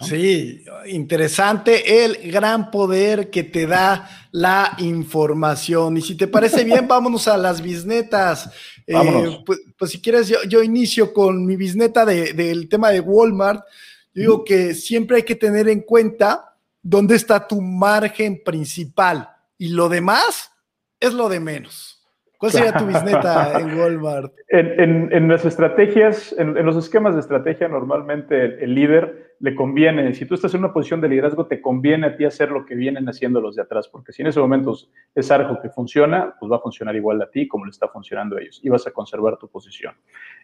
Sí, 0.00 0.64
interesante 0.86 2.04
el 2.04 2.30
gran 2.30 2.70
poder 2.70 3.30
que 3.30 3.44
te 3.44 3.66
da 3.66 4.28
la 4.32 4.74
información. 4.78 5.98
Y 5.98 6.02
si 6.02 6.16
te 6.16 6.26
parece 6.26 6.64
bien, 6.64 6.88
vámonos 6.88 7.28
a 7.28 7.36
las 7.36 7.60
bisnetas. 7.60 8.50
Eh, 8.86 9.42
pues, 9.44 9.60
pues, 9.78 9.90
si 9.90 10.00
quieres, 10.00 10.32
yo, 10.48 10.62
inicio 10.62 11.12
con 11.12 11.44
mi 11.44 11.56
bisneta 11.56 12.06
del 12.06 12.68
tema 12.68 12.90
de 12.90 13.00
Walmart. 13.00 13.64
Yo 14.14 14.20
digo 14.20 14.44
que 14.44 14.74
siempre 14.74 15.18
hay 15.18 15.22
que 15.22 15.36
tener 15.36 15.68
en 15.68 15.80
cuenta 15.80 16.54
dónde 16.82 17.16
está 17.16 17.46
tu 17.46 17.60
margen 17.60 18.42
principal 18.44 19.28
y 19.56 19.68
lo 19.68 19.88
demás 19.88 20.51
es 21.02 21.12
lo 21.12 21.28
de 21.28 21.40
menos. 21.40 21.98
¿Cuál 22.38 22.50
sería 22.50 22.72
tu 22.72 22.86
bisneta 22.86 23.60
en 23.60 23.78
Walmart? 23.78 24.32
En, 24.48 25.28
las 25.28 25.44
estrategias, 25.44 26.34
en, 26.36 26.54
los 26.66 26.76
esquemas 26.76 27.14
de 27.14 27.20
estrategia, 27.20 27.68
normalmente 27.68 28.64
el, 28.64 28.74
líder 28.74 29.36
le 29.38 29.54
conviene, 29.54 30.12
si 30.12 30.26
tú 30.26 30.34
estás 30.34 30.52
en 30.54 30.58
una 30.58 30.72
posición 30.72 31.00
de 31.00 31.08
liderazgo, 31.08 31.46
te 31.46 31.62
conviene 31.62 32.08
a 32.08 32.16
ti 32.16 32.24
hacer 32.24 32.50
lo 32.50 32.66
que 32.66 32.74
vienen 32.74 33.08
haciendo 33.08 33.40
los 33.40 33.54
de 33.54 33.62
atrás, 33.62 33.86
porque 33.86 34.10
si 34.10 34.22
en 34.22 34.28
ese 34.28 34.40
momento 34.40 34.76
es 35.14 35.30
algo 35.30 35.60
que 35.62 35.68
funciona, 35.68 36.34
pues 36.40 36.50
va 36.50 36.56
a 36.56 36.60
funcionar 36.60 36.96
igual 36.96 37.22
a 37.22 37.30
ti 37.30 37.46
como 37.46 37.64
le 37.64 37.70
está 37.70 37.86
funcionando 37.86 38.36
a 38.36 38.40
ellos 38.40 38.58
y 38.60 38.68
vas 38.68 38.88
a 38.88 38.90
conservar 38.90 39.36
tu 39.36 39.48
posición. 39.48 39.94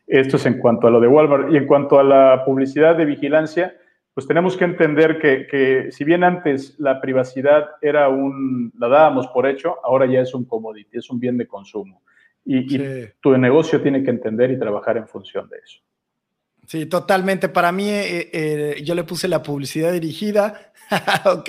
Esto 0.06 0.36
es 0.36 0.46
en 0.46 0.58
cuanto 0.58 0.86
a 0.86 0.90
lo 0.92 1.00
de 1.00 1.08
Walmart. 1.08 1.52
Y 1.52 1.56
en 1.56 1.66
cuanto 1.66 1.98
a 1.98 2.04
la 2.04 2.44
publicidad 2.44 2.96
de 2.96 3.06
vigilancia, 3.06 3.76
pues 4.18 4.26
tenemos 4.26 4.56
que 4.56 4.64
entender 4.64 5.20
que, 5.20 5.92
si 5.92 6.02
bien 6.02 6.24
antes 6.24 6.74
la 6.80 7.00
privacidad 7.00 7.68
era 7.80 8.08
un, 8.08 8.72
la 8.76 8.88
dábamos 8.88 9.28
por 9.28 9.46
hecho, 9.46 9.76
ahora 9.84 10.06
ya 10.06 10.22
es 10.22 10.34
un 10.34 10.44
commodity, 10.44 10.98
es 10.98 11.08
un 11.08 11.20
bien 11.20 11.38
de 11.38 11.46
consumo. 11.46 12.02
Y, 12.44 12.80
tu 13.20 13.38
negocio 13.38 13.80
tiene 13.80 14.02
que 14.02 14.10
entender 14.10 14.50
y 14.50 14.58
trabajar 14.58 14.96
en 14.96 15.06
función 15.06 15.48
de 15.48 15.58
eso. 15.58 15.78
Sí, 16.68 16.84
totalmente. 16.84 17.48
Para 17.48 17.72
mí, 17.72 17.88
eh, 17.88 18.28
eh, 18.30 18.82
yo 18.84 18.94
le 18.94 19.02
puse 19.02 19.26
la 19.26 19.42
publicidad 19.42 19.90
dirigida. 19.90 20.70
ok. 21.24 21.48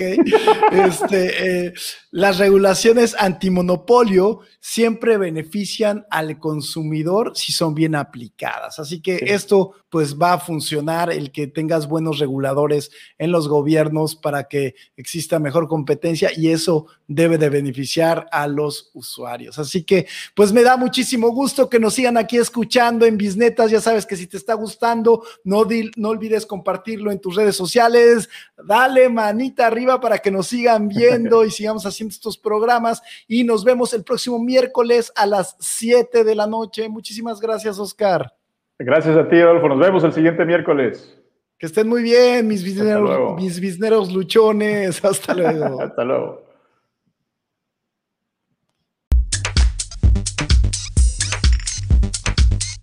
Este, 0.72 1.66
eh, 1.66 1.72
las 2.10 2.38
regulaciones 2.38 3.14
antimonopolio 3.18 4.40
siempre 4.60 5.16
benefician 5.16 6.06
al 6.10 6.38
consumidor 6.38 7.32
si 7.34 7.52
son 7.52 7.74
bien 7.74 7.94
aplicadas. 7.94 8.78
Así 8.78 9.00
que 9.00 9.20
esto 9.26 9.74
pues 9.88 10.16
va 10.16 10.34
a 10.34 10.38
funcionar 10.38 11.10
el 11.10 11.32
que 11.32 11.48
tengas 11.48 11.88
buenos 11.88 12.18
reguladores 12.18 12.90
en 13.18 13.32
los 13.32 13.48
gobiernos 13.48 14.14
para 14.14 14.44
que 14.44 14.74
exista 14.96 15.38
mejor 15.40 15.66
competencia 15.66 16.30
y 16.34 16.48
eso 16.50 16.86
debe 17.08 17.38
de 17.38 17.48
beneficiar 17.48 18.28
a 18.30 18.46
los 18.46 18.90
usuarios. 18.94 19.58
Así 19.58 19.82
que 19.82 20.06
pues 20.34 20.52
me 20.52 20.62
da 20.62 20.76
muchísimo 20.76 21.30
gusto 21.30 21.68
que 21.68 21.80
nos 21.80 21.94
sigan 21.94 22.16
aquí 22.16 22.36
escuchando 22.36 23.04
en 23.04 23.16
Bisnetas. 23.16 23.70
Ya 23.70 23.80
sabes 23.80 24.06
que 24.06 24.16
si 24.16 24.28
te 24.28 24.36
está 24.36 24.54
gustando, 24.54 25.09
no, 25.44 25.66
no 25.96 26.08
olvides 26.08 26.46
compartirlo 26.46 27.10
en 27.10 27.20
tus 27.20 27.36
redes 27.36 27.56
sociales. 27.56 28.28
Dale 28.56 29.08
manita 29.08 29.66
arriba 29.66 30.00
para 30.00 30.18
que 30.18 30.30
nos 30.30 30.48
sigan 30.48 30.88
viendo 30.88 31.44
y 31.44 31.50
sigamos 31.50 31.86
haciendo 31.86 32.12
estos 32.12 32.38
programas 32.38 33.02
y 33.26 33.44
nos 33.44 33.64
vemos 33.64 33.92
el 33.94 34.04
próximo 34.04 34.38
miércoles 34.38 35.12
a 35.16 35.26
las 35.26 35.56
7 35.60 36.24
de 36.24 36.34
la 36.34 36.46
noche. 36.46 36.88
Muchísimas 36.88 37.40
gracias, 37.40 37.78
Oscar. 37.78 38.32
Gracias 38.78 39.16
a 39.16 39.28
ti, 39.28 39.36
Adolfo. 39.36 39.68
Nos 39.68 39.78
vemos 39.78 40.04
el 40.04 40.12
siguiente 40.12 40.44
miércoles. 40.44 41.16
Que 41.58 41.66
estén 41.66 41.88
muy 41.88 42.02
bien, 42.02 42.48
mis 42.48 42.64
bisneros, 42.64 43.36
mis 43.36 43.60
bisneros 43.60 44.10
luchones. 44.10 45.04
Hasta 45.04 45.34
luego. 45.34 45.82
Hasta 45.82 46.04
luego. 46.04 46.49